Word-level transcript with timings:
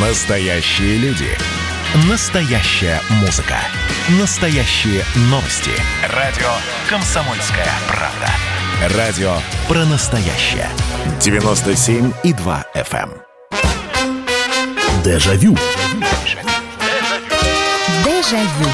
Настоящие 0.00 0.96
люди. 0.98 1.26
Настоящая 2.08 3.00
музыка. 3.20 3.56
Настоящие 4.20 5.02
новости. 5.22 5.72
Радио 6.14 6.46
«Комсомольская 6.88 7.66
правда». 7.88 8.96
Радио 8.96 9.32
про 9.66 9.84
настоящее. 9.86 10.68
97,2 11.18 12.64
FM. 12.76 13.10
эм. 13.10 15.02
Дежавю. 15.02 15.56
Дежавю. 18.04 18.70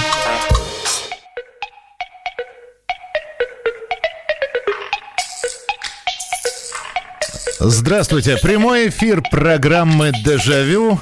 Здравствуйте. 7.61 8.37
Прямой 8.37 8.91
эфир 8.91 9.23
программы 9.23 10.13
«Дежавю» 10.23 11.01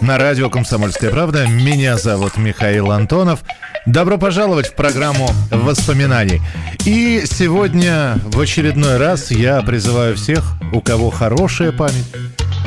на 0.00 0.18
радио 0.18 0.50
«Комсомольская 0.50 1.10
правда». 1.10 1.46
Меня 1.46 1.96
зовут 1.96 2.36
Михаил 2.36 2.90
Антонов. 2.90 3.40
Добро 3.86 4.18
пожаловать 4.18 4.68
в 4.68 4.74
программу 4.74 5.28
воспоминаний. 5.50 6.40
И 6.84 7.24
сегодня 7.26 8.18
в 8.24 8.40
очередной 8.40 8.96
раз 8.96 9.30
я 9.30 9.62
призываю 9.62 10.16
всех, 10.16 10.42
у 10.72 10.80
кого 10.80 11.10
хорошая 11.10 11.72
память, 11.72 12.06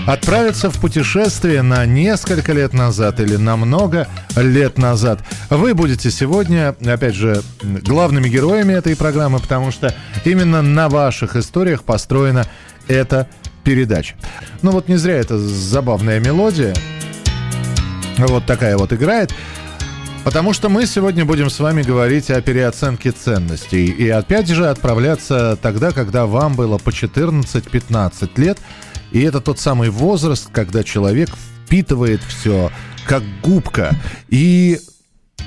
отправиться 0.06 0.70
в 0.70 0.80
путешествие 0.80 1.62
на 1.62 1.86
несколько 1.86 2.54
лет 2.54 2.74
назад 2.74 3.20
или 3.20 3.36
на 3.36 3.58
много 3.58 4.08
лет 4.36 4.78
назад. 4.78 5.20
Вы 5.50 5.74
будете 5.74 6.12
сегодня, 6.12 6.76
опять 6.86 7.16
же, 7.16 7.42
главными 7.62 8.30
героями 8.30 8.74
этой 8.74 8.96
программы, 8.96 9.40
потому 9.40 9.72
что 9.72 9.94
именно 10.26 10.62
на 10.62 10.90
ваших 10.90 11.36
историях 11.36 11.84
построена 11.84 12.46
эта 12.88 13.28
передача. 13.64 14.16
Ну 14.62 14.72
вот 14.72 14.88
не 14.88 14.96
зря 14.96 15.16
это 15.16 15.38
забавная 15.38 16.20
мелодия. 16.20 16.74
Вот 18.18 18.46
такая 18.46 18.78
вот 18.78 18.92
играет. 18.94 19.34
Потому 20.24 20.52
что 20.52 20.70
мы 20.70 20.86
сегодня 20.86 21.24
будем 21.24 21.50
с 21.50 21.60
вами 21.60 21.84
говорить 21.84 22.30
о 22.32 22.42
переоценке 22.42 23.12
ценностей. 23.12 23.86
И 23.86 24.10
опять 24.10 24.48
же 24.48 24.68
отправляться 24.68 25.58
тогда, 25.62 25.92
когда 25.92 26.26
вам 26.26 26.56
было 26.56 26.78
по 26.78 26.90
14-15 26.90 28.30
лет. 28.36 28.58
И 29.12 29.22
это 29.22 29.40
тот 29.40 29.60
самый 29.60 29.90
возраст, 29.90 30.50
когда 30.52 30.84
человек 30.84 31.30
впитывает 31.66 32.22
все 32.24 32.72
как 33.06 33.24
губка. 33.42 33.96
И 34.28 34.80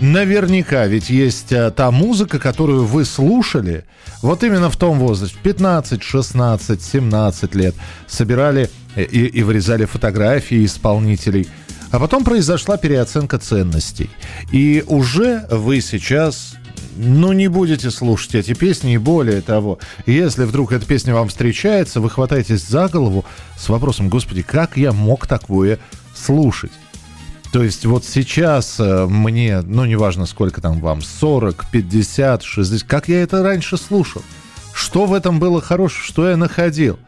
Наверняка, 0.00 0.86
ведь 0.86 1.10
есть 1.10 1.52
а, 1.52 1.70
та 1.70 1.90
музыка, 1.90 2.38
которую 2.38 2.86
вы 2.86 3.04
слушали, 3.04 3.84
вот 4.22 4.42
именно 4.42 4.70
в 4.70 4.76
том 4.78 4.98
возрасте, 4.98 5.36
15, 5.42 6.02
16, 6.02 6.82
17 6.82 7.54
лет, 7.54 7.74
собирали 8.06 8.70
и, 8.96 9.02
и 9.02 9.42
вырезали 9.42 9.84
фотографии 9.84 10.64
исполнителей. 10.64 11.48
А 11.90 11.98
потом 11.98 12.24
произошла 12.24 12.76
переоценка 12.76 13.38
ценностей. 13.38 14.10
И 14.52 14.84
уже 14.86 15.46
вы 15.50 15.80
сейчас 15.80 16.54
ну, 16.96 17.32
не 17.32 17.48
будете 17.48 17.90
слушать 17.90 18.34
эти 18.34 18.54
песни, 18.54 18.94
и 18.94 18.98
более 18.98 19.40
того, 19.40 19.78
если 20.06 20.44
вдруг 20.44 20.72
эта 20.72 20.86
песня 20.86 21.14
вам 21.14 21.28
встречается, 21.28 22.00
вы 22.00 22.10
хватаетесь 22.10 22.66
за 22.66 22.88
голову 22.88 23.24
с 23.58 23.68
вопросом, 23.68 24.08
господи, 24.08 24.42
как 24.42 24.76
я 24.76 24.92
мог 24.92 25.26
такое 25.26 25.78
слушать? 26.14 26.72
То 27.52 27.64
есть 27.64 27.84
вот 27.84 28.04
сейчас 28.04 28.78
э, 28.78 29.06
мне, 29.06 29.62
ну 29.62 29.84
неважно 29.84 30.26
сколько 30.26 30.60
там 30.60 30.80
вам, 30.80 31.02
40, 31.02 31.64
50, 31.72 32.42
60, 32.44 32.88
как 32.88 33.08
я 33.08 33.22
это 33.22 33.42
раньше 33.42 33.76
слушал? 33.76 34.22
Что 34.72 35.06
в 35.06 35.12
этом 35.12 35.40
было 35.40 35.60
хорошего, 35.60 36.04
что 36.04 36.28
я 36.28 36.36
находил? 36.36 36.98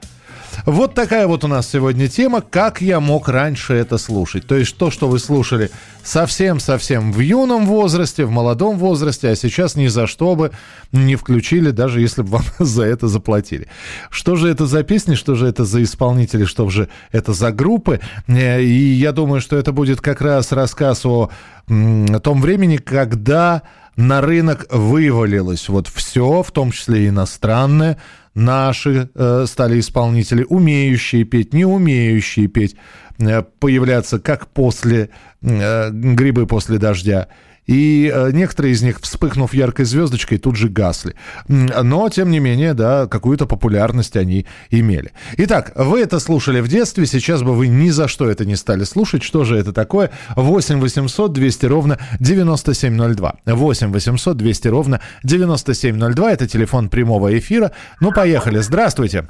Вот 0.67 0.95
такая 0.95 1.27
вот 1.27 1.45
у 1.45 1.49
нас 1.49 1.69
сегодня 1.69 2.09
тема, 2.09 2.41
как 2.41 2.81
я 2.81 3.01
мог 3.01 3.29
раньше 3.29 3.75
это 3.75 3.99
слушать. 3.99 4.47
То 4.47 4.57
есть 4.57 4.77
то, 4.77 4.91
что 4.91 5.09
вы 5.09 5.19
слушали 5.19 5.71
совсем-совсем 6.05 7.13
в 7.13 7.21
юном 7.21 7.67
возрасте, 7.67 8.25
в 8.25 8.31
молодом 8.31 8.79
возрасте, 8.79 9.29
а 9.29 9.37
сейчас 9.37 9.77
ни 9.77 9.87
за 9.87 10.07
что 10.07 10.35
бы 10.35 10.53
не 10.93 11.17
включили, 11.17 11.71
даже 11.71 12.01
если 12.01 12.23
бы 12.23 12.29
вам 12.29 12.45
за 12.59 12.85
это 12.85 13.09
заплатили. 13.09 13.69
Что 14.11 14.37
же 14.37 14.49
это 14.49 14.67
за 14.67 14.83
песни, 14.83 15.15
что 15.15 15.35
же 15.35 15.47
это 15.47 15.65
за 15.65 15.83
исполнители, 15.83 16.45
что 16.45 16.69
же 16.69 16.89
это 17.11 17.33
за 17.33 17.53
группы? 17.53 18.01
Э, 18.27 18.63
и 18.63 18.93
я 18.93 19.13
думаю, 19.13 19.41
что 19.41 19.57
это 19.57 19.73
будет 19.73 20.01
как 20.01 20.21
раз 20.21 20.53
рассказ 20.53 21.05
о, 21.07 21.31
том 21.67 22.41
времени, 22.41 22.77
когда 22.77 23.63
на 23.97 24.21
рынок 24.21 24.67
вывалилось 24.71 25.69
вот 25.69 25.89
все, 25.89 26.43
в 26.43 26.51
том 26.51 26.73
числе 26.73 27.09
иностранное, 27.09 27.99
наши 28.35 29.11
э, 29.15 29.45
стали 29.47 29.81
исполнители, 29.81 30.45
умеющие 30.49 31.25
петь, 31.25 31.53
не 31.53 31.65
умеющие 31.65 32.49
петь, 32.49 32.77
э, 33.19 33.43
появляться 33.61 34.19
как 34.19 34.49
после 34.49 35.11
э, 35.43 35.91
грибы 35.91 36.47
после 36.47 36.79
дождя. 36.79 37.29
И 37.67 38.11
э, 38.13 38.31
некоторые 38.33 38.73
из 38.73 38.83
них, 38.83 39.01
вспыхнув 39.01 39.55
яркой 39.55 39.85
звездочкой, 39.85 40.39
тут 40.39 40.57
же 40.57 40.69
гасли. 40.69 41.15
Но, 41.47 42.09
тем 42.09 42.31
не 42.31 42.41
менее, 42.41 42.75
да, 42.75 43.07
какую-то 43.07 43.47
популярность 43.47 44.17
они 44.17 44.47
имели. 44.71 45.13
Итак, 45.39 45.73
вы 45.77 46.01
это 46.01 46.19
слушали 46.19 46.61
в 46.61 46.69
детстве, 46.69 47.07
сейчас 47.07 47.43
бы 47.43 47.55
вы 47.55 47.69
ни 47.69 47.91
за 47.91 48.09
что 48.09 48.29
это 48.29 48.45
не 48.45 48.57
стали 48.57 48.85
слушать. 48.85 49.23
Что 49.23 49.45
же 49.45 49.57
это 49.57 49.73
такое? 49.73 50.11
8 50.35 50.81
800 50.81 51.33
200 51.33 51.67
ровно 51.67 51.99
9702. 52.19 53.35
8 53.47 53.93
800 53.93 54.37
200 54.37 54.69
ровно 54.69 55.01
9702. 55.23 56.33
Это 56.33 56.49
телефон 56.49 56.89
прямого 56.89 57.39
эфира. 57.39 57.73
Ну, 58.01 58.11
поехали. 58.13 58.59
Здравствуйте. 58.59 59.25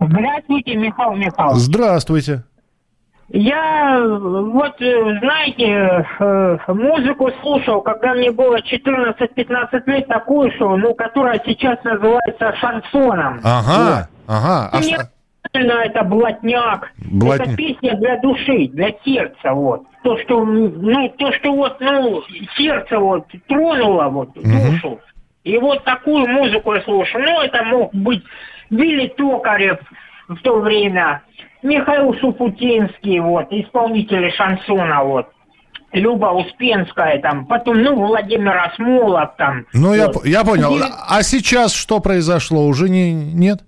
Здравствуйте, 0.00 0.74
Михаил 0.74 1.14
Михайлович. 1.14 1.62
Здравствуйте. 1.62 2.44
Я, 3.28 4.00
вот, 4.06 4.80
э, 4.80 5.18
знаете, 5.20 6.06
э, 6.20 6.58
музыку 6.68 7.30
слушал, 7.40 7.80
когда 7.80 8.12
мне 8.14 8.30
было 8.30 8.60
14-15 8.60 9.82
лет, 9.86 10.06
такую, 10.08 10.52
что, 10.52 10.76
ну, 10.76 10.94
которая 10.94 11.40
сейчас 11.44 11.82
называется 11.84 12.54
шансоном. 12.56 13.40
Ага, 13.42 14.08
ага. 14.26 14.68
А 14.72 14.76
Мне 14.76 14.96
ш- 14.96 15.08
это 15.54 16.04
блатняк. 16.04 16.92
Блатня- 16.98 17.44
Это 17.46 17.56
песня 17.56 17.96
для 17.96 18.18
души, 18.20 18.68
для 18.68 18.90
сердца, 19.04 19.52
вот. 19.52 19.84
То, 20.02 20.18
что, 20.18 20.44
ну, 20.44 21.08
то, 21.16 21.32
что 21.32 21.54
вот, 21.54 21.80
ну, 21.80 22.22
сердце 22.56 22.98
вот 22.98 23.26
тронуло, 23.48 24.08
вот, 24.10 24.30
душу. 24.34 25.00
И 25.44 25.56
вот 25.58 25.82
такую 25.84 26.26
музыку 26.28 26.74
я 26.74 26.82
слушал. 26.82 27.20
Ну, 27.20 27.40
это 27.40 27.62
мог 27.64 27.94
быть 27.94 28.22
Билли 28.70 29.08
Токарев 29.08 29.78
в 30.28 30.36
то 30.42 30.58
время, 30.60 31.22
Михаил 31.64 32.14
Шуфутинский, 32.20 33.18
вот, 33.20 33.46
исполнители 33.50 34.30
шансона, 34.30 35.02
вот. 35.02 35.26
Люба 35.92 36.26
Успенская, 36.26 37.20
там, 37.20 37.46
потом, 37.46 37.82
ну, 37.82 37.94
Владимир 38.06 38.56
Осмолов, 38.58 39.30
там. 39.38 39.64
Ну, 39.72 39.94
я, 39.94 40.06
вот. 40.08 40.22
по- 40.22 40.26
я 40.26 40.44
понял. 40.44 40.76
А 41.08 41.22
сейчас 41.22 41.72
что 41.72 42.00
произошло? 42.00 42.66
Уже 42.66 42.88
не, 42.88 43.12
нет? 43.12 43.60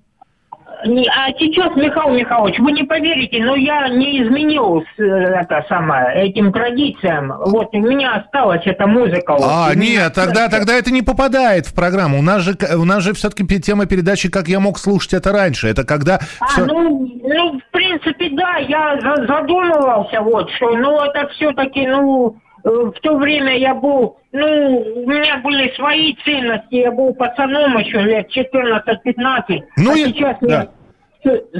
А 0.85 1.31
сейчас, 1.39 1.75
Михаил 1.77 2.15
Михайлович, 2.15 2.59
вы 2.59 2.73
не 2.73 2.85
поверите, 2.85 3.43
но 3.43 3.57
я 3.57 3.89
не 3.89 4.23
изменил 4.23 4.85
э, 4.99 5.03
это 5.03 5.65
самое, 5.69 6.29
этим 6.29 6.53
традициям. 6.53 7.33
Вот 7.47 7.69
у 7.73 7.79
меня 7.79 8.15
осталась 8.17 8.63
эта 8.67 8.87
музыка. 8.87 9.33
вот. 9.33 9.43
А, 9.45 9.75
меня 9.75 10.03
нет, 10.05 10.15
тогда, 10.15 10.49
тогда 10.49 10.75
это 10.75 10.91
не 10.91 11.03
попадает 11.03 11.67
в 11.67 11.75
программу. 11.75 12.19
У 12.19 12.23
нас 12.23 12.43
же, 12.43 12.57
у 12.77 12.85
нас 12.85 13.03
же 13.03 13.15
все-таки 13.15 13.47
тема 13.61 13.87
передачи 13.87 14.29
«Как 14.31 14.49
я 14.49 14.61
мог 14.61 14.79
слушать 14.79 15.15
это 15.15 15.33
раньше». 15.33 15.69
Это 15.69 15.85
когда... 15.85 16.21
А, 16.41 16.47
всё- 16.47 16.67
ну, 16.67 17.09
ну, 17.23 17.59
в 17.59 17.73
принципе, 17.73 18.31
да, 18.33 18.57
я 18.59 18.99
за- 19.01 19.27
задумывался, 19.27 20.21
вот, 20.21 20.51
что, 20.53 20.77
ну, 20.77 21.01
это 21.01 21.29
все-таки, 21.29 21.87
ну, 21.87 22.37
в 22.66 23.00
то 23.00 23.16
время 23.16 23.56
я 23.59 23.75
был, 23.75 24.16
ну, 24.32 24.44
у 24.47 25.09
меня 25.09 25.38
были 25.38 25.72
свои 25.77 26.15
ценности, 26.25 26.75
я 26.75 26.91
был 26.91 27.15
пацаном 27.15 27.78
еще 27.78 28.03
лет 28.03 28.28
14-15, 28.34 29.62
Ну, 29.77 29.93
а 29.93 29.97
я- 29.97 30.06
сейчас 30.09 30.37
да. 30.41 30.47
мне 30.59 30.69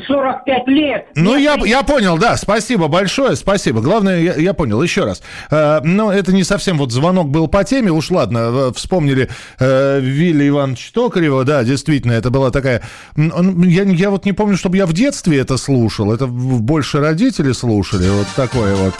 45 0.07 0.69
лет. 0.69 1.07
Ну, 1.17 1.37
я, 1.37 1.57
я 1.65 1.83
понял, 1.83 2.19
да, 2.19 2.37
спасибо 2.37 2.87
большое, 2.89 3.35
спасибо. 3.37 3.81
Главное, 3.81 4.21
я, 4.21 4.35
я 4.35 4.55
понял, 4.55 4.81
еще 4.83 5.05
раз. 5.05 5.23
Э, 5.51 5.81
ну, 5.83 6.11
это 6.11 6.33
не 6.33 6.45
совсем 6.45 6.79
вот 6.79 6.93
звонок 6.93 7.29
был 7.29 7.49
по 7.49 7.65
теме, 7.65 7.91
уж 7.91 8.11
ладно, 8.11 8.39
э, 8.39 8.73
вспомнили 8.75 9.29
э, 9.59 10.01
Вилли 10.01 10.49
Ивановича 10.49 10.91
Токарева, 10.95 11.45
да, 11.45 11.65
действительно, 11.65 12.13
это 12.13 12.31
была 12.31 12.51
такая... 12.51 12.83
Я, 13.17 13.83
я 13.83 14.11
вот 14.11 14.25
не 14.25 14.33
помню, 14.33 14.57
чтобы 14.57 14.77
я 14.77 14.87
в 14.87 14.93
детстве 14.93 15.39
это 15.41 15.57
слушал, 15.57 16.13
это 16.13 16.27
больше 16.27 17.01
родители 17.01 17.53
слушали, 17.53 18.09
вот 18.09 18.27
такое 18.37 18.75
вот. 18.77 18.95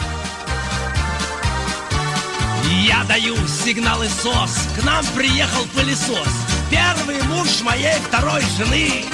Даю 3.67 3.75
сигналы 3.75 4.09
СОС, 4.09 4.69
к 4.79 4.85
нам 4.85 5.05
приехал 5.15 5.65
пылесос. 5.75 6.29
Первый 6.71 7.21
муж 7.25 7.63
моей 7.63 7.99
второй 8.09 8.43
жены. 8.57 9.05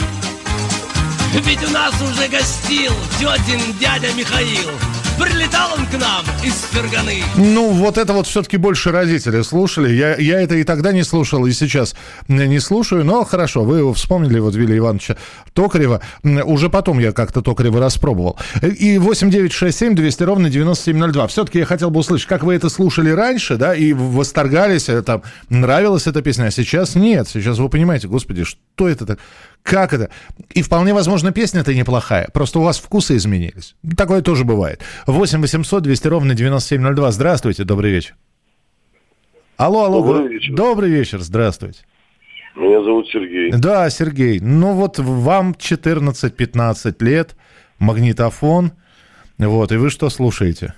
Ведь 1.32 1.64
у 1.64 1.70
нас 1.70 1.94
уже 2.02 2.28
гостил 2.28 2.92
тетин 3.18 3.60
дядя 3.78 4.12
Михаил. 4.12 4.70
Прилетал 5.18 5.72
он 5.74 5.86
к 5.86 5.92
нам 5.98 6.24
из 6.42 6.62
Ферганы. 6.70 7.22
Ну, 7.36 7.70
вот 7.70 7.98
это 7.98 8.12
вот 8.12 8.26
все-таки 8.26 8.56
больше 8.56 8.90
родители 8.90 9.42
слушали. 9.42 9.92
Я, 9.92 10.16
я 10.16 10.40
это 10.40 10.56
и 10.56 10.64
тогда 10.64 10.92
не 10.92 11.02
слушал, 11.02 11.46
и 11.46 11.52
сейчас 11.52 11.94
не 12.28 12.58
слушаю. 12.60 13.04
Но 13.04 13.24
хорошо, 13.24 13.62
вы 13.64 13.78
его 13.78 13.92
вспомнили, 13.92 14.38
вот 14.38 14.54
Вилли 14.54 14.78
Ивановича 14.78 15.16
Токарева. 15.52 16.00
Уже 16.22 16.68
потом 16.68 16.98
я 16.98 17.12
как-то 17.12 17.42
Токарева 17.42 17.80
распробовал. 17.80 18.38
И 18.62 18.98
8967 18.98 19.94
200 19.94 20.22
ровно 20.22 20.50
9702. 20.50 21.26
Все-таки 21.28 21.58
я 21.58 21.66
хотел 21.66 21.90
бы 21.90 22.00
услышать, 22.00 22.26
как 22.26 22.42
вы 22.42 22.54
это 22.54 22.68
слушали 22.68 23.10
раньше, 23.10 23.56
да, 23.56 23.74
и 23.74 23.92
восторгались, 23.92 24.88
э, 24.88 25.02
там, 25.02 25.22
нравилась 25.48 26.06
эта 26.06 26.22
песня, 26.22 26.46
а 26.46 26.50
сейчас 26.50 26.94
нет. 26.94 27.28
Сейчас 27.28 27.58
вы 27.58 27.68
понимаете, 27.68 28.08
господи, 28.08 28.44
что 28.44 28.88
это 28.88 29.06
так? 29.06 29.18
Как 29.62 29.92
это? 29.92 30.10
И 30.50 30.62
вполне 30.62 30.92
возможно, 30.92 31.32
песня-то 31.32 31.74
неплохая. 31.74 32.28
Просто 32.32 32.58
у 32.58 32.62
вас 32.62 32.78
вкусы 32.78 33.16
изменились. 33.16 33.76
Такое 33.96 34.20
тоже 34.22 34.44
бывает. 34.44 34.80
8 35.06 35.40
800 35.40 35.82
200 35.82 36.08
ровно 36.08 36.34
9702. 36.34 37.12
Здравствуйте, 37.12 37.64
добрый 37.64 37.92
вечер. 37.92 38.16
Алло, 39.56 39.84
алло. 39.84 40.02
Добрый 40.02 40.28
вечер. 40.28 40.54
Добрый 40.54 40.90
вечер, 40.90 41.20
здравствуйте. 41.20 41.80
Меня 42.56 42.82
зовут 42.82 43.08
Сергей. 43.08 43.52
Да, 43.52 43.88
Сергей. 43.88 44.40
Ну 44.40 44.72
вот 44.72 44.98
вам 44.98 45.52
14-15 45.52 46.96
лет, 47.00 47.36
магнитофон. 47.78 48.72
Вот, 49.38 49.72
и 49.72 49.76
вы 49.76 49.90
что 49.90 50.10
слушаете? 50.10 50.74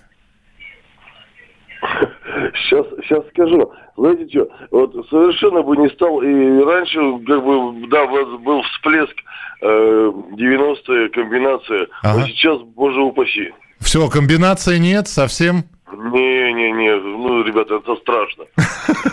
Сейчас, 2.54 2.86
сейчас 3.02 3.26
скажу. 3.30 3.72
Знаете 3.96 4.28
что, 4.28 4.48
вот 4.70 4.92
совершенно 5.10 5.62
бы 5.62 5.76
не 5.76 5.88
стал, 5.90 6.22
и 6.22 6.62
раньше, 6.64 6.98
как 7.26 7.44
бы, 7.44 7.88
да, 7.88 8.06
был 8.06 8.62
всплеск 8.62 9.14
э, 9.60 9.66
90-е, 9.66 11.08
комбинация, 11.10 11.88
Ага. 12.02 12.20
но 12.20 12.26
сейчас, 12.28 12.60
боже 12.76 13.00
упаси. 13.00 13.52
Все, 13.80 14.08
комбинации 14.08 14.78
нет 14.78 15.08
совсем? 15.08 15.64
Не-не-не, 15.92 16.96
ну, 16.96 17.42
ребята, 17.42 17.76
это 17.76 17.96
страшно. 17.96 18.44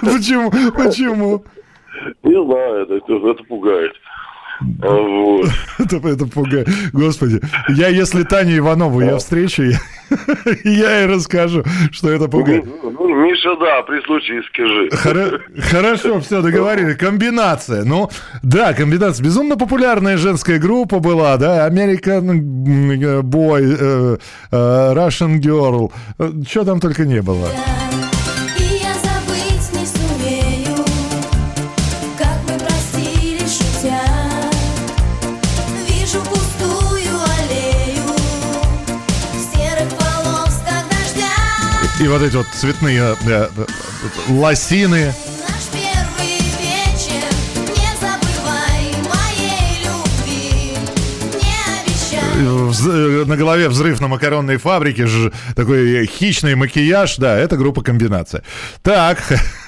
Почему? 0.02 0.52
Почему? 0.72 1.44
Не 2.24 2.44
знаю, 2.46 2.84
это, 2.84 2.96
это 2.96 3.44
пугает. 3.44 3.94
Вот. 4.62 5.50
Это, 5.80 6.08
это 6.08 6.26
пугает. 6.26 6.70
Господи, 6.94 7.42
я 7.70 7.88
если 7.88 8.24
Таню 8.24 8.58
Иванову 8.60 9.02
я 9.02 9.18
встречу, 9.18 9.64
я, 9.64 9.78
я 10.64 11.00
ей 11.00 11.06
расскажу, 11.08 11.64
что 11.92 12.12
это 12.12 12.28
пугает. 12.28 12.66
Ну, 12.84 13.08
Миша, 13.10 13.56
да, 13.60 13.82
при 13.82 14.02
случае 14.06 14.44
скажи. 14.44 14.90
Хоро- 14.92 15.62
Хорошо, 15.62 16.20
все, 16.20 16.42
договорились. 16.42 16.98
Комбинация. 16.98 17.84
Ну, 17.84 18.10
да, 18.44 18.74
комбинация. 18.74 19.24
Безумно 19.24 19.58
популярная 19.58 20.18
женская 20.18 20.60
группа 20.60 21.00
была, 21.00 21.38
да, 21.38 21.68
American 21.68 22.42
Boy, 23.24 23.78
э, 23.80 24.18
э, 24.52 24.94
Russian 24.94 25.40
Girl. 25.40 25.92
Что 26.48 26.64
там 26.64 26.80
только 26.80 27.06
не 27.06 27.22
было. 27.22 27.48
И 27.91 27.91
вот 42.12 42.22
эти 42.24 42.36
вот 42.36 42.48
цветные 42.54 43.16
э, 43.26 43.50
э, 43.56 43.66
лосины. 44.30 45.14
На 52.42 53.38
голове 53.38 53.70
взрыв 53.70 54.02
на 54.02 54.08
макаронной 54.08 54.58
фабрике, 54.58 55.06
ж- 55.08 55.32
такой 55.56 56.06
хищный 56.08 56.56
макияж, 56.56 57.18
да, 57.18 57.38
это 57.38 57.56
группа 57.58 57.82
комбинация. 57.84 58.44
Так, 58.82 59.20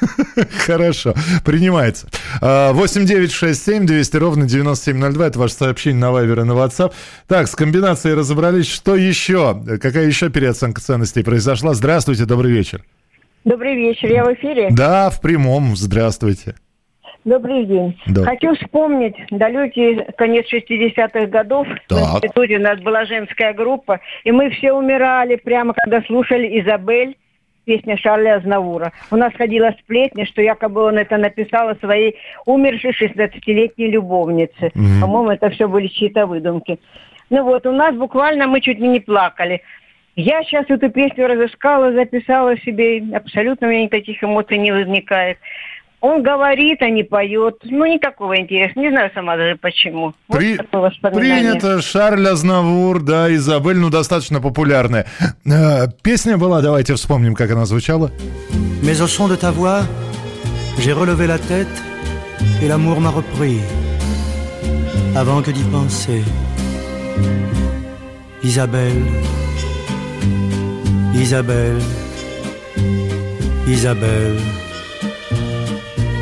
хорошо, 0.65 1.13
принимается. 1.45 2.07
А, 2.41 2.73
8967 2.73 3.85
200 3.85 4.17
ровно 4.17 4.45
9702, 4.47 5.27
это 5.27 5.39
ваше 5.39 5.53
сообщение 5.55 5.99
на 6.01 6.11
Вайбер 6.11 6.39
и 6.41 6.43
на 6.43 6.53
WhatsApp. 6.53 6.93
Так, 7.27 7.47
с 7.47 7.55
комбинацией 7.55 8.15
разобрались. 8.15 8.67
Что 8.67 8.95
еще? 8.95 9.61
Какая 9.81 10.05
еще 10.07 10.29
переоценка 10.29 10.81
ценностей 10.81 11.23
произошла? 11.23 11.73
Здравствуйте, 11.73 12.25
добрый 12.25 12.51
вечер. 12.51 12.83
Добрый 13.45 13.75
вечер, 13.75 14.07
я 14.11 14.23
в 14.23 14.33
эфире. 14.33 14.69
Да, 14.71 15.09
в 15.09 15.19
прямом, 15.21 15.75
здравствуйте. 15.75 16.55
Добрый 17.25 17.65
день. 17.65 17.97
Да. 18.07 18.23
Хочу 18.23 18.53
вспомнить 18.55 19.15
далекий 19.31 20.03
конец 20.17 20.45
60-х 20.51 21.27
годов. 21.27 21.67
Так. 21.87 21.99
В 21.99 22.15
институте 22.17 22.57
у 22.57 22.61
нас 22.61 22.79
была 22.81 23.05
женская 23.05 23.53
группа, 23.53 24.01
и 24.23 24.31
мы 24.31 24.49
все 24.49 24.73
умирали 24.73 25.37
прямо, 25.37 25.73
когда 25.73 26.01
слушали 26.01 26.59
«Изабель», 26.59 27.15
песня 27.65 27.97
Шарля 27.97 28.35
Азнавура. 28.35 28.91
У 29.09 29.15
нас 29.15 29.33
ходила 29.35 29.73
сплетня, 29.79 30.25
что 30.25 30.41
якобы 30.41 30.81
он 30.83 30.97
это 30.97 31.17
написал 31.17 31.73
своей 31.77 32.17
умершей 32.45 32.91
16-летней 32.91 33.89
любовнице. 33.89 34.71
По-моему, 35.01 35.31
это 35.31 35.49
все 35.49 35.67
были 35.67 35.87
чьи-то 35.87 36.25
выдумки. 36.25 36.77
Ну 37.29 37.43
вот, 37.43 37.65
у 37.65 37.71
нас 37.71 37.95
буквально 37.95 38.47
мы 38.47 38.59
чуть 38.59 38.79
ли 38.79 38.87
не 38.87 38.99
плакали. 38.99 39.61
Я 40.15 40.43
сейчас 40.43 40.65
эту 40.69 40.91
песню 40.91 41.27
разыскала, 41.27 41.91
записала 41.91 42.55
себе, 42.57 43.03
абсолютно 43.15 43.67
у 43.67 43.71
меня 43.71 43.83
никаких 43.83 44.23
эмоций 44.23 44.59
не 44.59 44.71
возникает. 44.71 45.39
Он 46.05 46.21
говорит, 46.21 46.81
а 46.81 46.89
не 46.89 47.03
поет. 47.03 47.55
Ну, 47.63 47.85
никакого 47.85 48.37
интереса. 48.37 48.77
Не 48.77 48.89
знаю 48.89 49.09
сама 49.15 49.37
даже 49.37 49.55
почему. 49.55 50.13
Вот 50.27 50.37
При- 50.37 50.59
воспоминание. 50.73 51.51
Принято. 51.51 51.81
Шарль 51.81 52.27
Азнавур, 52.27 53.01
да, 53.01 53.33
Изабель, 53.33 53.77
ну, 53.77 53.89
достаточно 53.89 54.41
популярная. 54.41 55.05
Э, 55.45 55.87
Песня 56.01 56.37
была, 56.37 56.61
давайте 56.61 56.95
вспомним, 56.95 57.35
как 57.35 57.51
она 57.51 57.65
звучала. 57.65 58.11
Mais 58.81 58.99
au 59.01 59.07
son 59.07 59.29
de 59.29 59.37
ta 59.37 59.51
voix, 59.51 59.83
j'ai 60.77 60.91
relevé 60.91 61.25
la 61.25 61.37
tête 61.37 61.69
et 62.61 62.67
l'amour 62.67 62.99
m'a 62.99 63.09
repris. 63.09 63.61
Avant 65.15 65.41
que 65.41 65.51
d'y 65.51 65.63
penser, 65.71 66.21
Isabelle, 68.43 69.05
Isabelle, 71.15 71.79
Isabelle, 73.69 74.37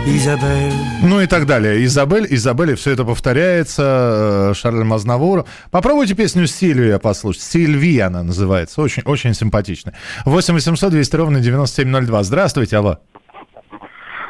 Isabelle. 0.07 0.71
Ну 1.03 1.21
и 1.21 1.27
так 1.27 1.45
далее. 1.45 1.83
Изабель, 1.85 2.25
Изабель, 2.29 2.71
и 2.71 2.75
все 2.75 2.91
это 2.91 3.03
повторяется. 3.05 4.49
э, 4.51 4.53
Шарль 4.55 4.83
Мазнавур. 4.83 5.45
Попробуйте 5.69 6.15
песню 6.15 6.47
Сильвия 6.47 6.97
послушать. 6.97 7.43
Сильвия 7.43 8.05
она 8.05 8.23
называется. 8.23 8.81
Очень, 8.81 9.03
очень 9.05 9.33
симпатично. 9.33 9.93
8 10.25 10.53
800 10.55 10.91
200 10.91 11.15
ровно 11.15 11.39
9702. 11.39 12.23
Здравствуйте, 12.23 12.77
алло. 12.77 12.97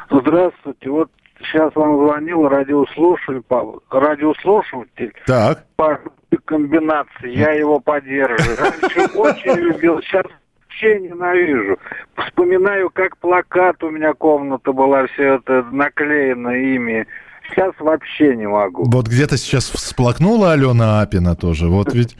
Здравствуйте. 0.10 0.90
Вот 0.90 1.10
сейчас 1.40 1.74
вам 1.76 2.06
звонил 2.06 2.48
радиослушатель, 2.50 3.42
радиослушатель 3.90 5.14
Так. 5.26 5.66
по 5.78 6.00
комбинации. 6.46 7.34
Я 7.36 7.52
его 7.52 7.80
поддерживаю. 7.80 8.58
Раньше 8.58 9.06
очень 9.18 9.54
любил, 9.60 10.02
сейчас 10.02 10.26
вообще 10.72 11.00
ненавижу. 11.00 11.78
Вспоминаю, 12.16 12.90
как 12.90 13.18
плакат 13.18 13.84
у 13.84 13.90
меня 13.90 14.13
комната 14.13 14.72
была, 14.72 15.08
все 15.08 15.36
это 15.36 15.63
наклеено 15.72 16.50
ими. 16.50 17.06
Сейчас 17.50 17.74
вообще 17.80 18.36
не 18.36 18.48
могу. 18.48 18.84
Вот 18.86 19.08
где-то 19.08 19.38
сейчас 19.38 19.70
всплакнула 19.70 20.54
Алена 20.54 21.01
Апина 21.01 21.36
тоже. 21.36 21.68
Вот 21.68 21.94
ведь... 21.94 22.16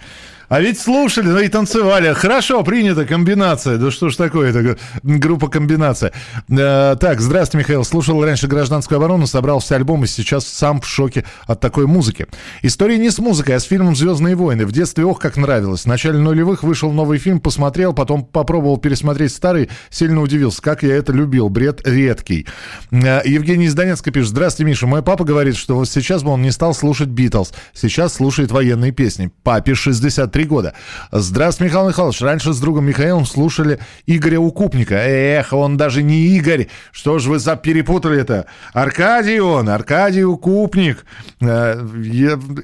А 0.52 0.60
ведь 0.60 0.78
слушали, 0.78 1.30
ну 1.30 1.40
и 1.40 1.48
танцевали. 1.48 2.12
Хорошо, 2.12 2.62
принята 2.64 3.06
комбинация. 3.06 3.78
Да 3.78 3.90
что 3.90 4.10
ж 4.10 4.18
такое, 4.18 4.50
это 4.50 4.78
группа 5.02 5.48
комбинация. 5.48 6.12
Э, 6.50 6.98
так, 7.00 7.22
здравствуйте, 7.22 7.64
Михаил. 7.64 7.86
Слушал 7.86 8.22
раньше 8.22 8.48
гражданскую 8.48 8.98
оборону, 8.98 9.28
собрал 9.28 9.60
все 9.60 9.76
альбомы, 9.76 10.08
сейчас 10.08 10.46
сам 10.46 10.82
в 10.82 10.86
шоке 10.86 11.24
от 11.48 11.62
такой 11.62 11.88
музыки. 11.88 12.28
История 12.64 12.98
не 12.98 13.12
с 13.12 13.20
музыкой, 13.20 13.56
а 13.56 13.62
с 13.62 13.64
фильмом 13.64 13.96
«Звездные 13.96 14.36
войны». 14.36 14.66
В 14.66 14.74
детстве 14.74 15.06
ох, 15.06 15.22
как 15.22 15.38
нравилось. 15.38 15.84
В 15.84 15.86
начале 15.86 16.20
нулевых 16.20 16.64
вышел 16.64 16.92
новый 16.92 17.18
фильм, 17.18 17.40
посмотрел, 17.40 17.94
потом 17.94 18.26
попробовал 18.26 18.76
пересмотреть 18.76 19.32
старый, 19.32 19.70
сильно 19.90 20.22
удивился, 20.22 20.62
как 20.62 20.84
я 20.84 20.98
это 20.98 21.14
любил. 21.14 21.48
Бред 21.48 21.88
редкий. 21.88 22.46
Э, 22.92 23.22
Евгений 23.24 23.68
из 23.68 23.74
Донецка 23.74 24.12
пишет. 24.12 24.32
Здравствуйте, 24.32 24.70
Миша. 24.70 24.86
Мой 24.86 25.02
папа 25.02 25.24
говорит, 25.24 25.56
что 25.56 25.76
вот 25.76 25.88
сейчас 25.88 26.24
бы 26.24 26.32
он 26.32 26.42
не 26.42 26.52
стал 26.52 26.74
слушать 26.74 27.08
Битлз. 27.08 27.54
Сейчас 27.74 28.16
слушает 28.16 28.52
военные 28.52 28.92
песни. 28.92 29.32
Папе 29.44 29.76
63 29.76 30.41
года. 30.46 30.74
Здравствуйте, 31.12 31.72
Михаил 31.72 31.90
Михайлович. 31.90 32.22
Раньше 32.22 32.54
с 32.54 32.60
другом 32.60 32.86
Михаилом 32.86 33.26
слушали 33.26 33.80
Игоря 34.06 34.40
Укупника. 34.40 34.96
Эх, 34.96 35.54
он 35.54 35.78
даже 35.78 36.04
не 36.04 36.28
Игорь. 36.38 36.68
Что 36.92 37.20
ж 37.20 37.26
вы 37.28 37.40
перепутали 37.58 38.20
это? 38.20 38.46
Аркадий 38.74 39.40
он, 39.40 39.70
Аркадий 39.70 40.24
Укупник. 40.24 41.06
Э, 41.42 41.82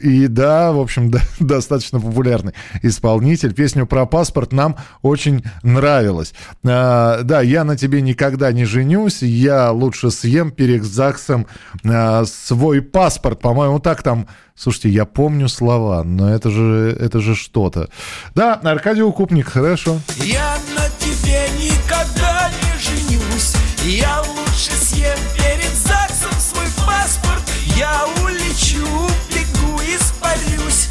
И 0.02 0.28
да, 0.28 0.72
в 0.72 0.80
общем, 0.80 1.12
да, 1.12 1.22
достаточно 1.40 2.00
популярный 2.00 2.54
исполнитель. 2.82 3.54
Песню 3.54 3.86
про 3.86 4.06
паспорт 4.06 4.52
нам 4.52 4.76
очень 5.02 5.44
нравилась. 5.64 6.34
А, 6.66 7.22
Да, 7.24 7.42
я 7.42 7.64
на 7.64 7.78
тебе 7.78 8.02
никогда 8.02 8.52
не 8.52 8.66
женюсь. 8.66 9.22
Я 9.22 9.72
лучше 9.72 10.12
съем 10.12 10.52
перед 10.52 10.84
ЗАГСом 10.84 11.48
а, 11.86 12.26
свой 12.26 12.82
паспорт. 12.82 13.40
По-моему, 13.40 13.80
так 13.80 14.04
там... 14.04 14.28
Слушайте, 14.60 14.90
я 14.90 15.06
помню 15.06 15.50
слова, 15.50 16.04
но 16.04 16.34
это 16.34 16.50
же, 16.50 16.98
это 17.00 17.20
же 17.20 17.36
что? 17.36 17.67
Кого-то. 17.70 17.90
Да, 18.36 18.60
Аркадий 18.64 19.04
Укупник, 19.04 19.50
хорошо. 19.50 20.00
Я 20.18 20.58
на 20.76 20.90
тебе 21.00 21.48
никогда 21.58 22.50
не 22.64 22.80
женюсь. 22.80 23.54
Я 23.84 24.22
лучше 24.22 24.72
съем 24.72 25.18
перед 25.38 25.74
ЗАГСом 25.76 26.40
свой 26.40 26.68
паспорт. 26.86 27.42
Я 27.76 28.06
улечу, 28.24 28.86
бегу, 29.30 29.80
испарюсь 29.82 30.90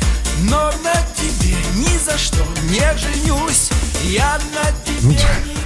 Но 0.49 0.71
на 0.85 0.95
тебе 1.17 1.57
ни 1.75 1.99
за 1.99 2.17
что 2.17 2.45
не 2.71 2.99
женюсь. 2.99 3.71
Я 4.03 4.39
на 4.55 4.71
тебе 4.85 5.15
никогда 5.15 5.66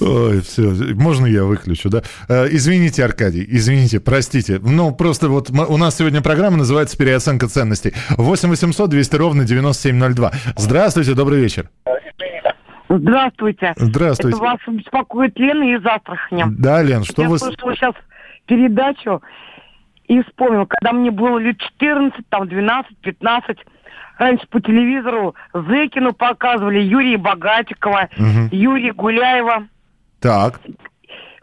Ой, 0.00 0.40
все, 0.42 0.62
можно 0.94 1.26
я 1.26 1.44
выключу, 1.44 1.88
да? 1.88 2.02
Э, 2.28 2.46
Извините, 2.50 3.04
Аркадий, 3.04 3.44
извините, 3.48 4.00
простите. 4.00 4.58
Ну, 4.62 4.94
просто 4.94 5.28
вот 5.28 5.50
у 5.50 5.76
нас 5.76 5.96
сегодня 5.96 6.20
программа 6.20 6.56
называется 6.56 6.96
«Переоценка 6.98 7.48
ценностей». 7.48 7.92
8 8.10 8.48
800 8.48 8.90
200 8.90 9.16
ровно 9.16 9.44
9702. 9.44 10.32
Здравствуйте, 10.56 11.14
добрый 11.14 11.40
вечер. 11.40 11.68
Здравствуйте. 12.88 13.72
Здравствуйте. 13.76 14.36
Это 14.36 14.44
вас 14.44 14.58
беспокоит 14.68 15.38
Лена 15.38 15.64
из 15.76 15.84
Астрахани. 15.86 16.44
Да, 16.58 16.82
Лен, 16.82 17.02
что 17.04 17.22
Я 17.22 17.28
вы... 17.28 17.38
слушала 17.38 17.74
сейчас 17.74 17.94
передачу 18.46 19.22
и 20.06 20.22
вспомнила, 20.22 20.66
когда 20.66 20.92
мне 20.92 21.10
было 21.10 21.38
лет 21.38 21.56
14, 21.58 22.28
там 22.28 22.46
12, 22.48 22.96
15, 22.98 23.58
раньше 24.18 24.46
по 24.48 24.60
телевизору 24.60 25.34
Зекину 25.54 26.12
показывали, 26.12 26.80
Юрия 26.80 27.16
Богатикова, 27.16 28.08
Мгм. 28.16 28.48
Юрия 28.52 28.92
Гуляева. 28.92 29.66
Так, 30.24 30.58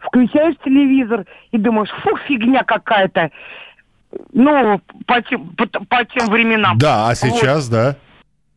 Включаешь 0.00 0.56
телевизор 0.64 1.24
и 1.52 1.56
думаешь, 1.56 1.88
фу, 2.02 2.16
фигня 2.26 2.64
какая-то. 2.64 3.30
Ну, 4.32 4.80
по 5.06 5.22
тем, 5.22 5.50
по, 5.50 5.66
по 5.66 6.04
тем 6.04 6.26
временам. 6.28 6.78
да, 6.78 7.04
а 7.04 7.08
Вот. 7.10 7.16
сейчас, 7.16 7.68
да. 7.68 7.94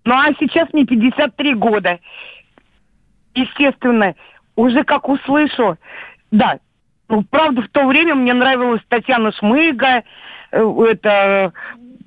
Ну, 0.03 0.15
а 0.15 0.33
сейчас 0.39 0.73
мне 0.73 0.83
53 0.83 1.53
года. 1.53 1.99
Естественно, 3.35 4.15
уже 4.55 4.83
как 4.83 5.07
услышу, 5.07 5.77
да, 6.31 6.57
ну, 7.07 7.23
правда, 7.29 7.61
в 7.61 7.69
то 7.69 7.85
время 7.85 8.15
мне 8.15 8.33
нравилась 8.33 8.81
Татьяна 8.89 9.31
Шмыга, 9.31 10.01
э, 10.51 10.73
это 10.89 11.53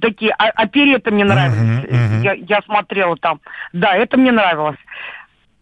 такие 0.01 0.33
а- 0.33 0.51
опереты 0.51 1.13
мне 1.13 1.25
нравились. 1.25 2.25
Я, 2.25 2.33
я 2.33 2.63
смотрела 2.63 3.17
там. 3.17 3.41
Да, 3.73 3.95
это 3.95 4.17
мне 4.17 4.33
нравилось. 4.33 4.79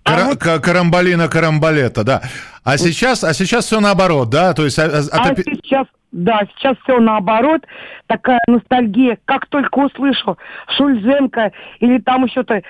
Кара- 0.07 0.37
ка- 0.37 0.61
Карамбалина 0.61 1.29
Карамбалета, 1.29 2.05
да. 2.05 2.23
А 2.65 2.79
сейчас, 2.79 3.25
а 3.25 3.33
сейчас 3.35 3.67
все 3.67 3.81
наоборот, 3.81 4.31
да? 4.31 4.53
То 4.55 4.65
есть... 4.65 4.79
а- 4.79 4.85
а- 4.87 5.05
А 5.17 5.23
от 5.31 5.39
опи- 5.39 5.43
сейчас, 5.45 5.87
да, 6.13 6.43
сейчас 6.57 6.77
все 6.85 6.99
наоборот. 7.01 7.63
Такая 8.07 8.41
ностальгия. 8.47 9.19
Как 9.25 9.47
только 9.47 9.79
услышу 9.79 10.39
Шульзенко 10.77 11.53
или 11.81 11.99
там 11.99 12.25
еще-то 12.25 12.63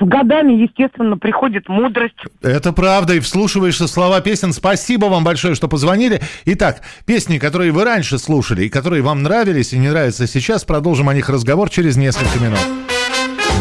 с 0.00 0.04
годами, 0.04 0.52
естественно, 0.52 1.16
приходит 1.16 1.68
мудрость. 1.68 2.14
Это 2.42 2.72
правда, 2.72 3.14
и 3.14 3.20
вслушиваешься 3.20 3.84
в 3.84 3.88
слова 3.88 4.20
песен. 4.20 4.52
Спасибо 4.52 5.06
вам 5.06 5.24
большое, 5.24 5.54
что 5.54 5.68
позвонили. 5.68 6.20
Итак, 6.44 6.82
песни, 7.06 7.38
которые 7.38 7.72
вы 7.72 7.84
раньше 7.84 8.18
слушали, 8.18 8.64
и 8.64 8.68
которые 8.68 9.02
вам 9.02 9.22
нравились 9.22 9.72
и 9.72 9.78
не 9.78 9.88
нравятся 9.88 10.26
сейчас, 10.26 10.64
продолжим 10.64 11.08
о 11.08 11.14
них 11.14 11.28
разговор 11.28 11.70
через 11.70 11.96
несколько 11.96 12.38
минут. 12.38 12.58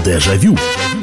Дежавю. 0.05 0.55
Дежавю. 0.55 1.02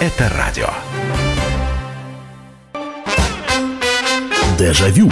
Это 0.00 0.30
радио. 0.36 0.68
Дежавю. 4.58 5.10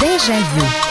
Дежавю. 0.00 0.66
Ваня, 0.66 0.85